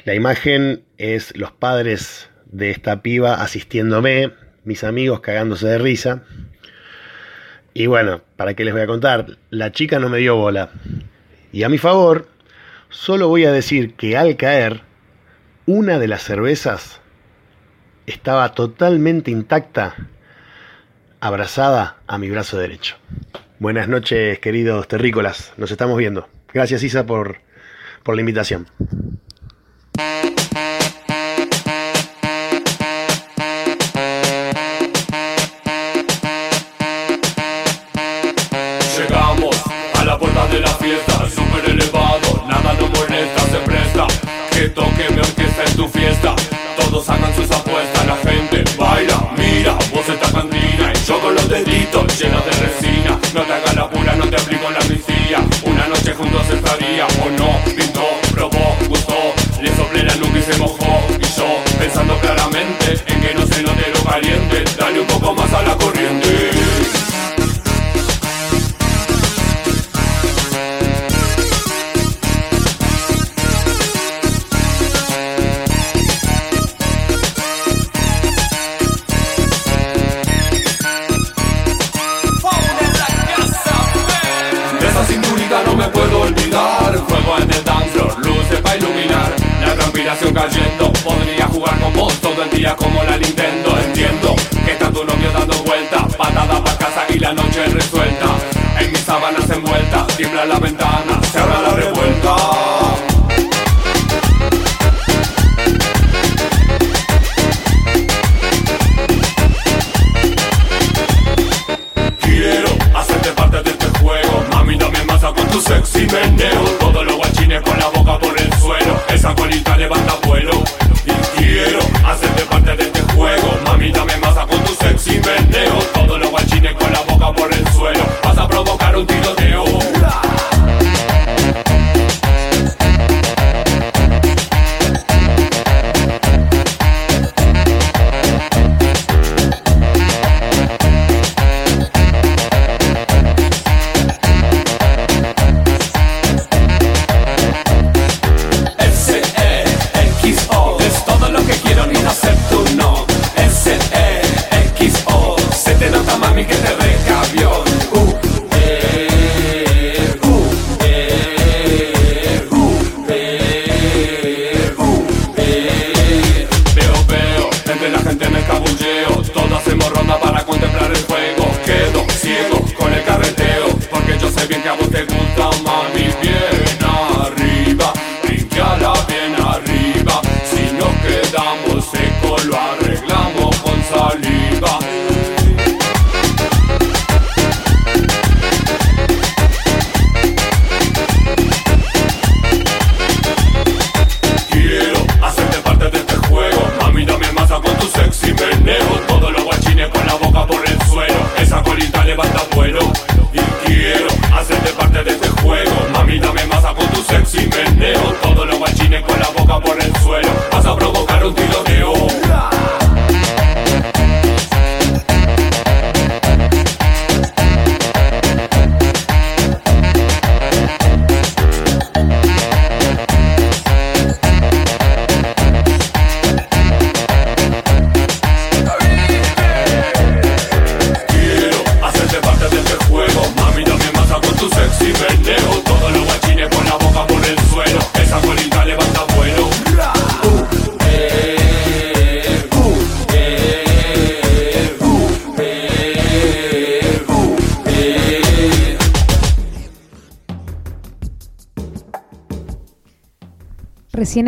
[0.08, 4.32] La imagen es los padres de esta piba asistiéndome,
[4.64, 6.22] mis amigos cagándose de risa.
[7.74, 9.36] Y bueno, ¿para qué les voy a contar?
[9.50, 10.70] La chica no me dio bola.
[11.52, 12.26] Y a mi favor,
[12.88, 14.80] solo voy a decir que al caer,
[15.66, 17.02] una de las cervezas
[18.06, 19.94] estaba totalmente intacta,
[21.20, 22.96] abrazada a mi brazo derecho.
[23.58, 25.52] Buenas noches, queridos terrícolas.
[25.58, 26.30] Nos estamos viendo.
[26.54, 27.42] Gracias, Isa, por,
[28.02, 28.68] por la invitación.
[38.96, 39.56] Llegamos
[39.94, 44.06] a la puerta de la fiesta, súper elevado, nada nos molesta, se presta.
[44.52, 46.36] Que toque mi orquesta en tu fiesta,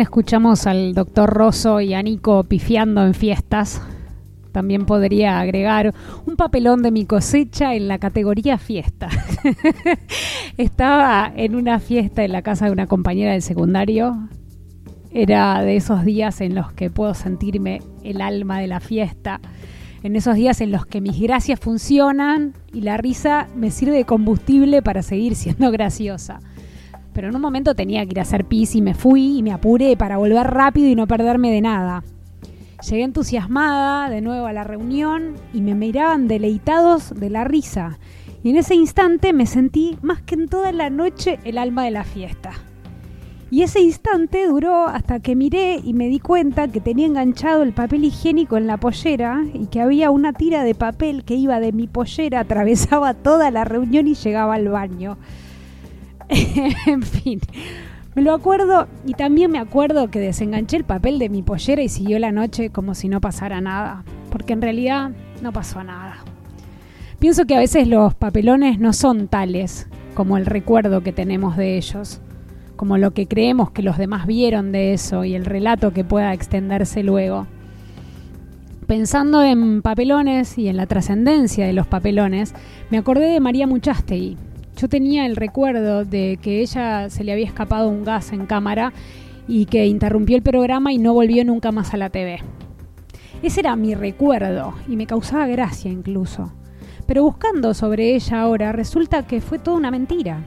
[0.01, 3.83] Escuchamos al doctor Rosso y a Nico pifiando en fiestas.
[4.51, 5.93] También podría agregar
[6.25, 9.09] un papelón de mi cosecha en la categoría fiesta.
[10.57, 14.27] Estaba en una fiesta en la casa de una compañera del secundario.
[15.11, 19.39] Era de esos días en los que puedo sentirme el alma de la fiesta.
[20.01, 24.05] En esos días en los que mis gracias funcionan y la risa me sirve de
[24.05, 26.39] combustible para seguir siendo graciosa.
[27.13, 29.51] Pero en un momento tenía que ir a hacer pis y me fui y me
[29.51, 32.03] apuré para volver rápido y no perderme de nada.
[32.89, 37.99] Llegué entusiasmada de nuevo a la reunión y me miraban deleitados de la risa.
[38.43, 41.91] Y en ese instante me sentí más que en toda la noche el alma de
[41.91, 42.51] la fiesta.
[43.51, 47.73] Y ese instante duró hasta que miré y me di cuenta que tenía enganchado el
[47.73, 51.73] papel higiénico en la pollera y que había una tira de papel que iba de
[51.73, 55.17] mi pollera, atravesaba toda la reunión y llegaba al baño.
[56.87, 57.41] en fin,
[58.15, 61.89] me lo acuerdo y también me acuerdo que desenganché el papel de mi pollera y
[61.89, 65.11] siguió la noche como si no pasara nada, porque en realidad
[65.41, 66.17] no pasó nada.
[67.19, 71.77] Pienso que a veces los papelones no son tales como el recuerdo que tenemos de
[71.77, 72.21] ellos,
[72.75, 76.33] como lo que creemos que los demás vieron de eso y el relato que pueda
[76.33, 77.47] extenderse luego.
[78.87, 82.53] Pensando en papelones y en la trascendencia de los papelones,
[82.89, 84.37] me acordé de María Muchastegui,
[84.81, 88.93] yo tenía el recuerdo de que ella se le había escapado un gas en cámara
[89.47, 92.39] y que interrumpió el programa y no volvió nunca más a la TV.
[93.43, 96.51] Ese era mi recuerdo y me causaba gracia incluso.
[97.05, 100.43] Pero buscando sobre ella ahora resulta que fue toda una mentira,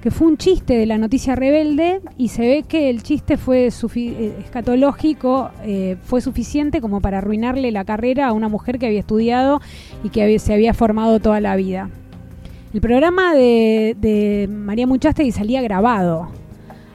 [0.00, 3.66] que fue un chiste de la noticia rebelde y se ve que el chiste fue
[3.66, 9.00] eh, escatológico, eh, fue suficiente como para arruinarle la carrera a una mujer que había
[9.00, 9.60] estudiado
[10.02, 11.90] y que se había formado toda la vida.
[12.74, 16.26] El programa de, María Muchastegui salía grabado.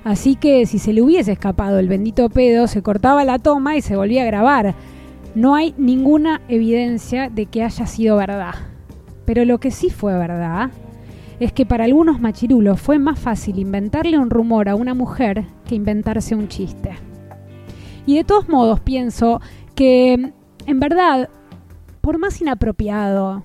[0.04, 3.82] Así que si se le hubiese escapado el bendito pedo, se cortaba la toma y
[3.82, 4.76] se volvía a grabar.
[5.36, 8.56] No hay ninguna evidencia de que haya sido verdad.
[9.24, 10.70] Pero lo que sí fue verdad
[11.40, 15.76] es que para algunos machirulos fue más fácil inventarle un rumor a una mujer que
[15.76, 16.92] inventarse un chiste.
[18.06, 19.40] Y de todos modos pienso
[19.76, 20.34] que,
[20.66, 21.30] en verdad,
[22.02, 23.44] por más inapropiado,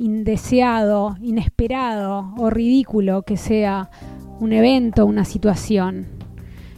[0.00, 3.90] indeseado, inesperado o ridículo que sea
[4.40, 6.06] un evento, una situación.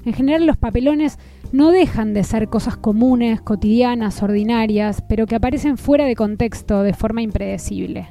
[0.05, 1.19] En general los papelones
[1.53, 6.95] no dejan de ser cosas comunes, cotidianas, ordinarias, pero que aparecen fuera de contexto de
[6.95, 8.09] forma impredecible.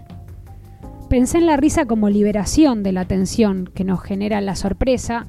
[1.09, 5.28] Pensé en la risa como liberación de la tensión que nos genera la sorpresa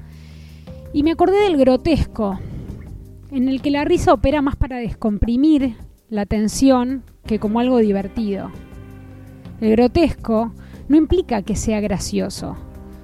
[0.93, 2.39] y me acordé del grotesco,
[3.31, 5.75] en el que la risa opera más para descomprimir
[6.07, 8.49] la tensión que como algo divertido.
[9.61, 10.51] El grotesco
[10.89, 12.57] no implica que sea gracioso,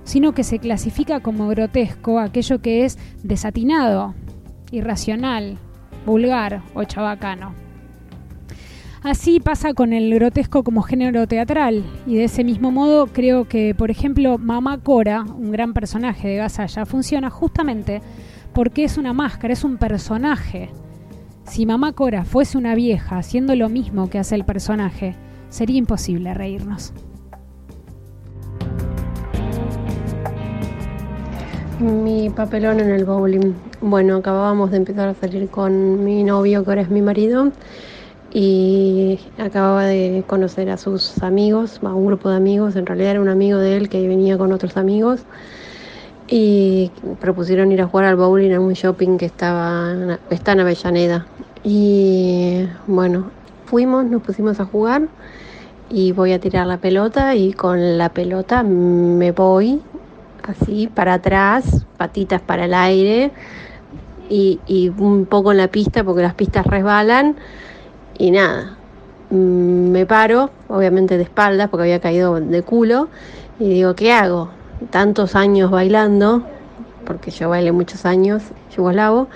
[0.04, 4.16] sino que se clasifica como grotesco aquello que es desatinado,
[4.72, 5.58] irracional,
[6.06, 7.54] vulgar o chabacano.
[9.02, 13.74] Así pasa con el grotesco como género teatral, y de ese mismo modo creo que,
[13.74, 18.02] por ejemplo, Mamá Cora, un gran personaje de Gasalla, funciona justamente
[18.54, 20.70] porque es una máscara, es un personaje.
[21.46, 25.16] Si Mamá Cora fuese una vieja haciendo lo mismo que hace el personaje,
[25.50, 26.94] sería imposible reírnos.
[31.80, 33.54] Mi papelón en el bowling.
[33.82, 37.52] Bueno, acabábamos de empezar a salir con mi novio, que ahora es mi marido,
[38.34, 43.22] y acababa de conocer a sus amigos, a un grupo de amigos, en realidad era
[43.22, 45.22] un amigo de él que venía con otros amigos,
[46.28, 46.92] y
[47.22, 51.26] propusieron ir a jugar al bowling en un shopping que estaba, está en Avellaneda.
[51.64, 53.32] Y bueno,
[53.66, 55.08] fuimos, nos pusimos a jugar
[55.90, 59.82] y voy a tirar la pelota y con la pelota me voy
[60.44, 63.32] así para atrás, patitas para el aire
[64.30, 67.36] y, y un poco en la pista porque las pistas resbalan
[68.18, 68.78] y nada,
[69.32, 73.10] mm, me paro, obviamente de espaldas porque había caído de culo
[73.60, 74.50] y digo, ¿qué hago?
[74.92, 76.44] Tantos años bailando,
[77.06, 78.44] porque yo bailé muchos años
[78.76, 79.28] yugoslavo,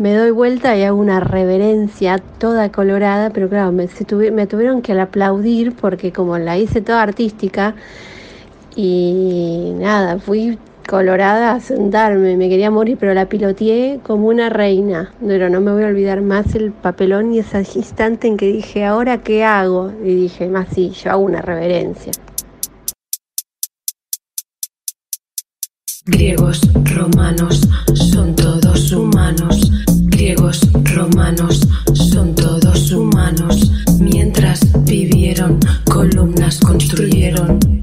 [0.00, 3.86] me doy vuelta y hago una reverencia toda colorada, pero claro, me,
[4.46, 7.74] tuvieron que aplaudir porque como la hice toda artística
[8.74, 15.12] y nada, fui colorada a sentarme, me quería morir, pero la piloteé como una reina.
[15.24, 18.86] Pero no me voy a olvidar más el papelón y ese instante en que dije,
[18.86, 19.92] ¿ahora qué hago?
[20.02, 22.12] Y dije, más sí, yo hago una reverencia.
[26.06, 26.62] Griegos,
[26.96, 29.79] romanos, son todos humanos.
[30.30, 30.60] Griegos,
[30.94, 33.72] romanos, son todos humanos.
[33.98, 37.79] Mientras vivieron, columnas construyeron.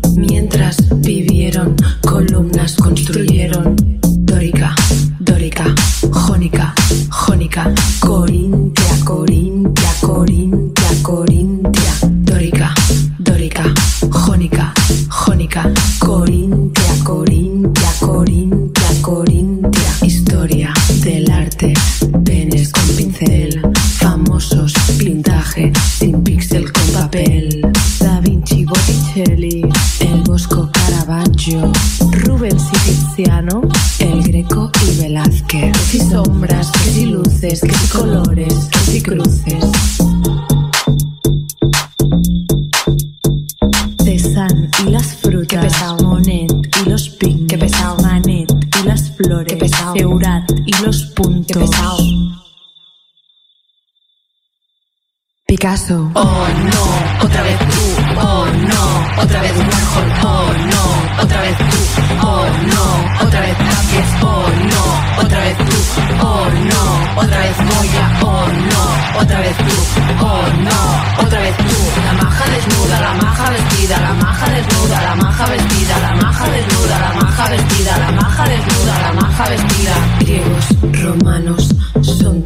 [55.58, 56.12] Picasso.
[56.14, 58.22] Oh no, otra vez tú.
[58.22, 60.10] Oh no, otra vez Warhol.
[60.22, 61.78] Oh no, otra vez tú.
[62.22, 64.10] Oh no, otra vez Tapies.
[64.22, 64.84] Oh no,
[65.20, 65.78] otra vez tú.
[66.22, 68.06] Oh no, otra vez Goya.
[68.22, 69.76] Oh no, otra vez tú.
[70.22, 71.76] Oh no, otra vez tú.
[72.06, 77.00] La maja desnuda, la maja vestida, la maja desnuda, la maja vestida, la maja desnuda,
[77.00, 79.94] la maja vestida, la maja desnuda, la maja vestida.
[80.20, 80.66] Griegos,
[81.02, 82.37] romanos, son.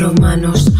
[0.00, 0.72] Romanos,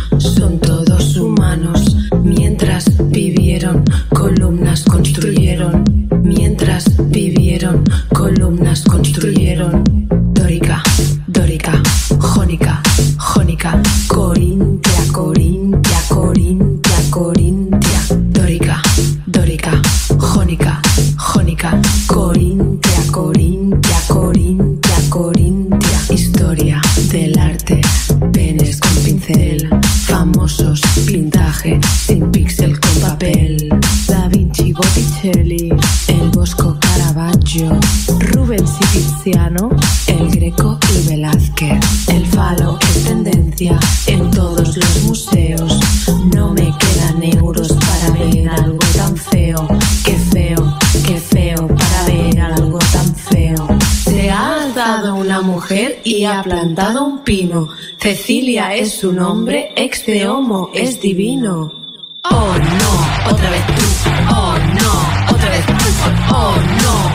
[40.06, 42.08] El Greco y Velázquez.
[42.08, 45.80] El falo es tendencia en todos los museos.
[46.34, 49.66] No me quedan euros para ver algo tan feo.
[50.04, 53.66] Qué feo, qué feo para ver algo tan feo.
[54.04, 57.68] Se ha alzado una mujer y ha plantado un pino.
[57.98, 61.72] Cecilia es su nombre, ex de homo, es divino.
[62.30, 63.82] Oh no, otra vez tú.
[64.30, 65.72] Oh no, otra vez tú.
[66.30, 67.13] Oh no,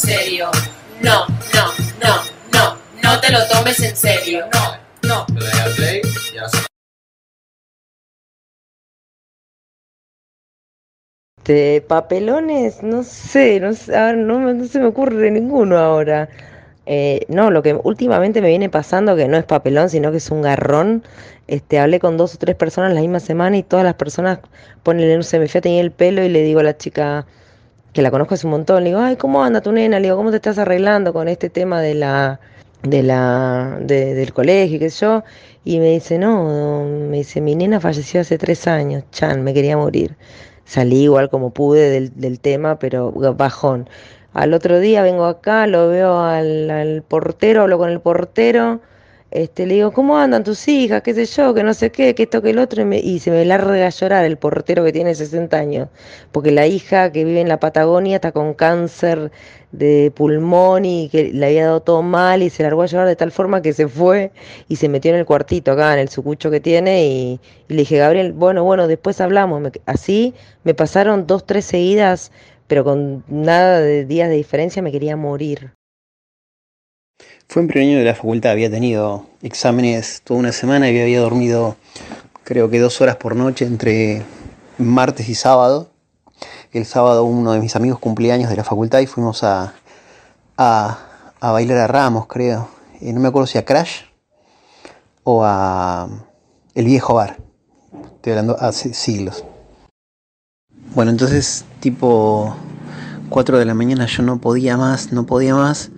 [0.00, 0.50] serio.
[1.02, 1.64] No, no,
[2.02, 2.22] no,
[2.52, 2.76] no.
[3.02, 4.46] No te lo tomes en serio.
[4.52, 5.26] No, no.
[11.50, 16.28] Este, papelones, no sé, no, sé, a ver, no, se me ocurre ninguno ahora.
[16.86, 20.30] Eh, no, lo que últimamente me viene pasando, que no es papelón, sino que es
[20.30, 21.02] un garrón.
[21.48, 24.38] Este, hablé con dos o tres personas la misma semana y todas las personas
[24.84, 27.26] ponen, no sé, me fui a teñir el pelo y le digo a la chica
[27.92, 29.98] que la conozco hace un montón, le digo, ay, ¿cómo anda tu nena?
[29.98, 32.40] Le digo, ¿cómo te estás arreglando con este tema de la,
[32.82, 35.24] de la, de- del colegio, y qué sé yo?
[35.64, 39.76] Y me dice, no, me dice, mi nena falleció hace tres años, Chan, me quería
[39.76, 40.16] morir.
[40.64, 43.88] Salí igual como pude del, del tema, pero bajón.
[44.32, 48.80] Al otro día vengo acá, lo veo al, al portero, hablo con el portero,
[49.30, 51.02] este, le digo, ¿cómo andan tus hijas?
[51.02, 51.54] ¿Qué sé yo?
[51.54, 52.82] Que no sé qué, que esto, que el otro.
[52.82, 55.88] Y, me- y se me larga a llorar el portero que tiene 60 años.
[56.32, 59.30] Porque la hija que vive en la Patagonia está con cáncer
[59.72, 63.16] de pulmón y que le había dado todo mal y se largó a llorar de
[63.16, 64.32] tal forma que se fue
[64.68, 67.04] y se metió en el cuartito acá, en el sucucho que tiene.
[67.06, 69.62] Y, y le dije, Gabriel, bueno, bueno, después hablamos.
[69.86, 72.32] Así me pasaron dos, tres seguidas,
[72.66, 75.72] pero con nada de días de diferencia me quería morir.
[77.50, 81.18] Fue en primer año de la facultad, había tenido exámenes toda una semana y había
[81.18, 81.74] dormido
[82.44, 84.22] creo que dos horas por noche entre
[84.78, 85.90] martes y sábado.
[86.70, 89.74] El sábado uno de mis amigos cumpleaños de la facultad y fuimos a,
[90.56, 90.98] a,
[91.40, 92.68] bailar a Ramos, creo.
[93.00, 94.02] Eh, no me acuerdo si a Crash
[95.24, 96.08] o a
[96.76, 97.38] El Viejo Bar.
[98.14, 99.44] Estoy hablando hace siglos.
[100.94, 102.54] Bueno, entonces tipo
[103.30, 105.90] 4 de la mañana yo no podía más, no podía más.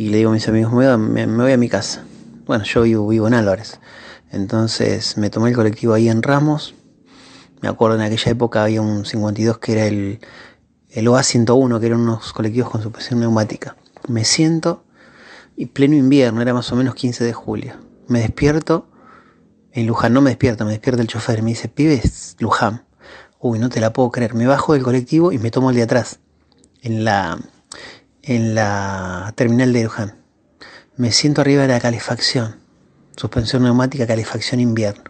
[0.00, 2.02] Y le digo a mis amigos, me voy a, mi casa.
[2.46, 3.80] Bueno, yo vivo, vivo en Álvarez.
[4.30, 6.74] Entonces me tomé el colectivo ahí en Ramos.
[7.60, 10.20] Me acuerdo en aquella época había un 52 que era el,
[10.88, 13.76] el OA 101, que eran unos colectivos con suspensión neumática.
[14.08, 14.84] Me siento
[15.54, 17.74] y pleno invierno, era más o menos 15 de julio.
[18.08, 18.88] Me despierto
[19.70, 22.86] en Luján, no me despierta, me despierta el chofer y me dice, pibes, Luján.
[23.38, 24.32] Uy, no te la puedo creer.
[24.32, 26.20] Me bajo del colectivo y me tomo el de atrás,
[26.80, 27.38] en la,
[28.22, 30.14] en la terminal de Luján.
[30.96, 32.56] Me siento arriba de la calefacción,
[33.16, 35.04] suspensión neumática, calefacción invierno.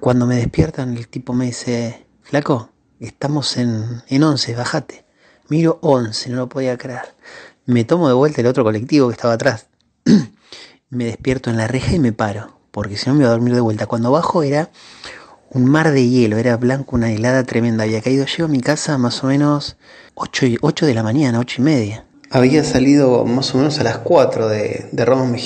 [0.00, 5.04] Cuando me despiertan, el tipo me dice, flaco, estamos en, en 11, bajate.
[5.48, 7.14] Miro 11, no lo podía creer.
[7.66, 9.68] Me tomo de vuelta el otro colectivo que estaba atrás.
[10.90, 13.54] me despierto en la reja y me paro, porque si no me iba a dormir
[13.54, 13.86] de vuelta.
[13.86, 14.70] Cuando bajo era
[15.54, 17.84] un mar de hielo, era blanco, una helada tremenda.
[17.84, 19.76] Había caído, llego a mi casa más o menos
[20.14, 22.04] 8, y- 8 de la mañana, 8 y media.
[22.30, 25.38] Había salido más o menos a las 4 de, de Ramos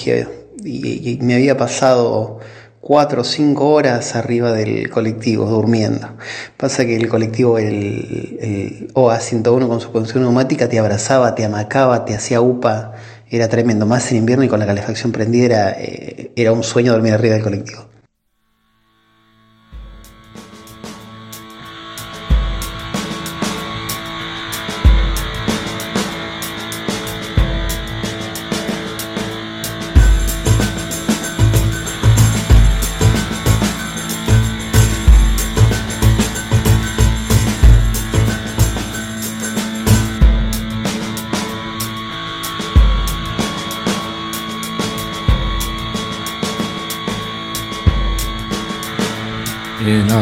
[0.64, 2.38] y, me había pasado
[2.80, 6.08] 4 o 5 horas arriba del colectivo durmiendo.
[6.56, 11.44] Pasa que el colectivo, el, el OA 101 con su conducción neumática, te abrazaba, te
[11.44, 12.92] amacaba, te hacía upa.
[13.28, 16.92] Era tremendo, más en invierno y con la calefacción prendida era, eh, era un sueño
[16.92, 17.86] dormir arriba del colectivo.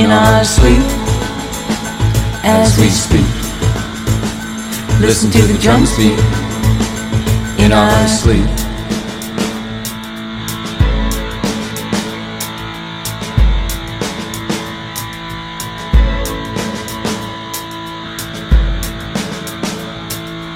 [0.00, 0.80] In our sleep
[2.42, 3.26] as we speak.
[4.98, 6.18] Listen to the drums beat
[7.62, 8.48] in our sleep.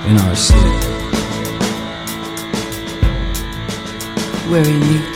[0.09, 0.80] In our sleep,
[4.49, 5.13] where we meet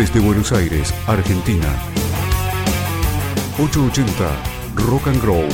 [0.00, 1.68] Desde Buenos Aires, Argentina.
[3.58, 4.30] 880
[4.76, 5.44] Rock and Grow.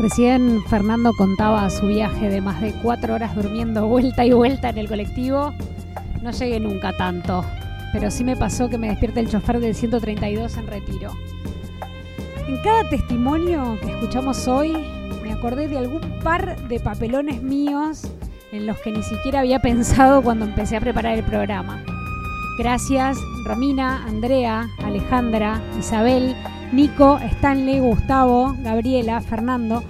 [0.00, 4.76] Recién Fernando contaba su viaje de más de cuatro horas durmiendo vuelta y vuelta en
[4.76, 5.54] el colectivo.
[6.20, 7.42] No llegué nunca tanto,
[7.92, 11.12] pero sí me pasó que me despierte el chofer del 132 en retiro.
[12.48, 14.76] En cada testimonio que escuchamos hoy,
[15.22, 18.02] me acordé de algún par de papelones míos
[18.52, 21.82] en los que ni siquiera había pensado cuando empecé a preparar el programa.
[22.58, 26.36] Gracias Romina, Andrea, Alejandra, Isabel,
[26.72, 29.82] Nico, Stanley, Gustavo, Gabriela, Fernando,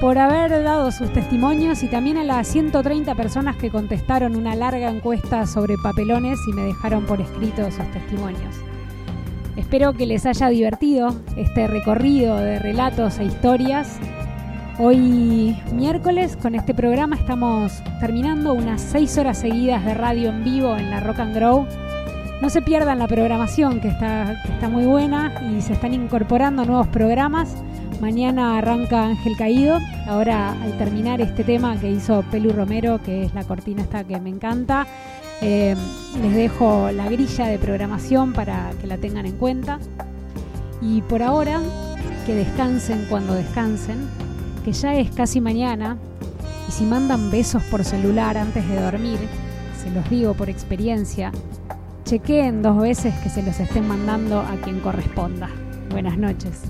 [0.00, 4.90] por haber dado sus testimonios y también a las 130 personas que contestaron una larga
[4.90, 8.56] encuesta sobre papelones y me dejaron por escrito sus testimonios.
[9.56, 13.98] Espero que les haya divertido este recorrido de relatos e historias.
[14.78, 20.76] Hoy miércoles con este programa estamos terminando unas 6 horas seguidas de radio en vivo
[20.76, 21.66] en la Rock and Grow.
[22.42, 26.66] No se pierdan la programación que está, que está muy buena y se están incorporando
[26.66, 27.56] nuevos programas.
[28.00, 29.78] Mañana arranca Ángel Caído.
[30.06, 34.20] Ahora al terminar este tema que hizo Pelu Romero, que es la cortina esta que
[34.20, 34.86] me encanta,
[35.40, 35.74] eh,
[36.20, 39.78] les dejo la grilla de programación para que la tengan en cuenta.
[40.82, 41.60] Y por ahora,
[42.26, 44.08] que descansen cuando descansen,
[44.64, 45.96] que ya es casi mañana.
[46.68, 49.18] Y si mandan besos por celular antes de dormir,
[49.82, 51.32] se los digo por experiencia,
[52.04, 55.48] chequeen dos veces que se los estén mandando a quien corresponda.
[55.90, 56.62] Buenas noches.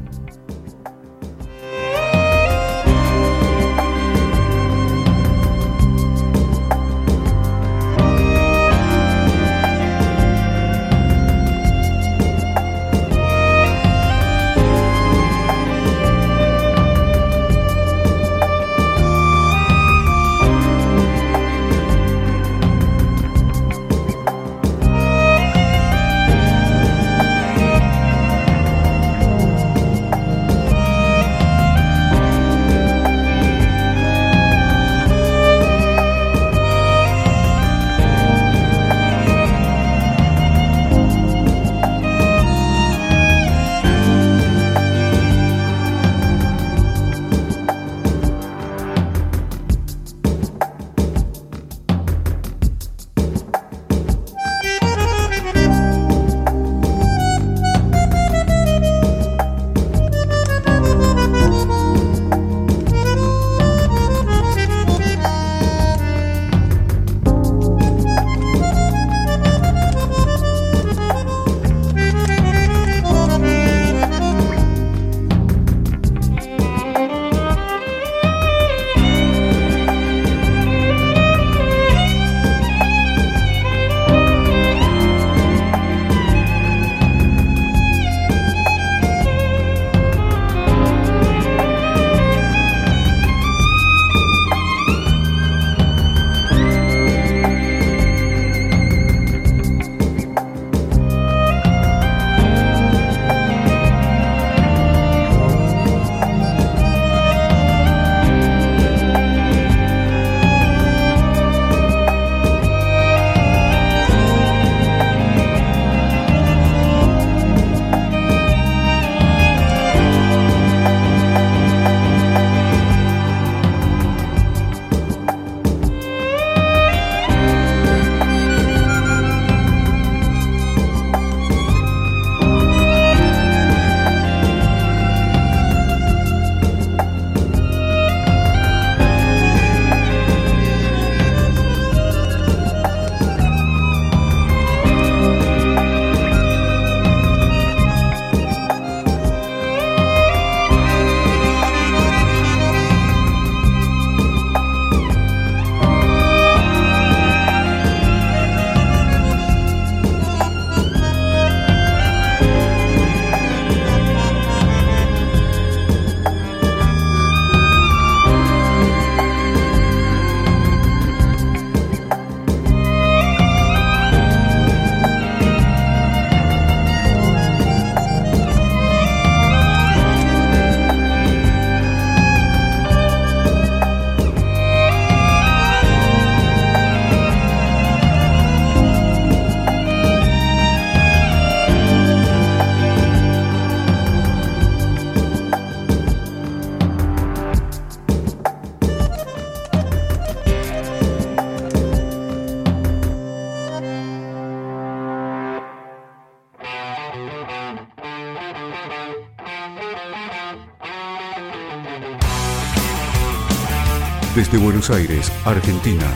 [214.56, 216.06] Desde Buenos Aires, Argentina.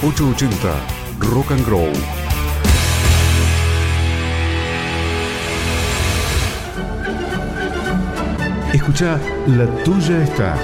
[0.00, 0.72] 880
[1.18, 1.88] Rock and Grow.
[8.72, 10.54] Escucha La Tuya está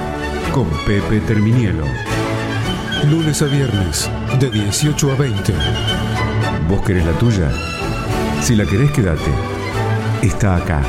[0.52, 1.84] con Pepe Terminielo.
[3.10, 5.52] Lunes a viernes, de 18 a 20.
[6.68, 7.50] ¿Vos querés la tuya?
[8.40, 9.32] Si la querés, quédate.
[10.22, 10.80] Está acá.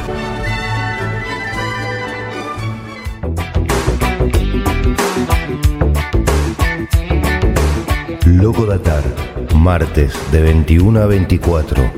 [8.50, 9.04] Loco Datar,
[9.54, 11.92] martes de 21 a 24.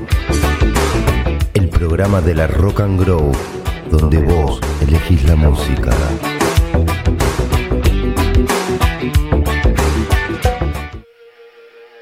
[1.54, 3.32] El programa de la Rock and Grow,
[3.90, 5.92] donde vos elegís la música.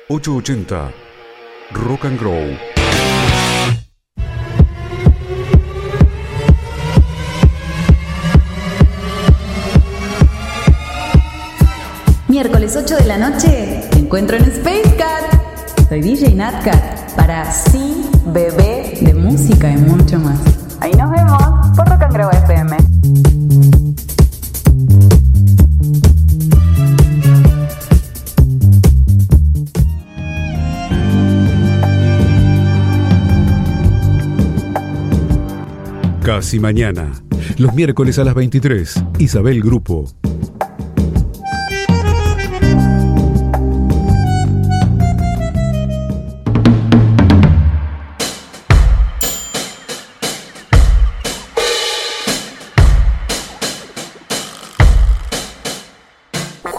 [0.09, 0.91] ...880
[1.71, 2.81] Rock and Grow.
[12.31, 13.60] Miércoles 8 de la noche,
[14.11, 15.89] encuentro en Space Cat.
[15.89, 20.41] Soy DJ Natcat para Sí, Bebé de música y mucho más.
[20.81, 21.41] Ahí nos vemos
[21.77, 22.77] por Rock and Grow FM.
[36.25, 37.13] Casi mañana.
[37.59, 39.05] Los miércoles a las 23.
[39.21, 40.07] Isabel Grupo.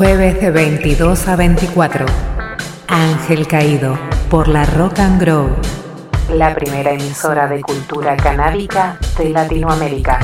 [0.02, 2.08] Jueves de 22 a 24.
[2.88, 3.96] Ángel Caído
[4.32, 5.56] por la Rock and Grow.
[6.34, 10.18] La primera emisora de cultura canábica de Latinoamérica.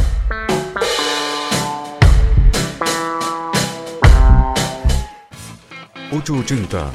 [6.12, 6.86] ...880...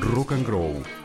[0.00, 1.01] Rock and Grow.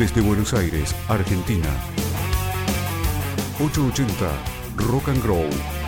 [0.00, 1.68] Desde Buenos Aires, Argentina.
[3.58, 4.32] 880
[4.78, 5.79] Rock and Grow.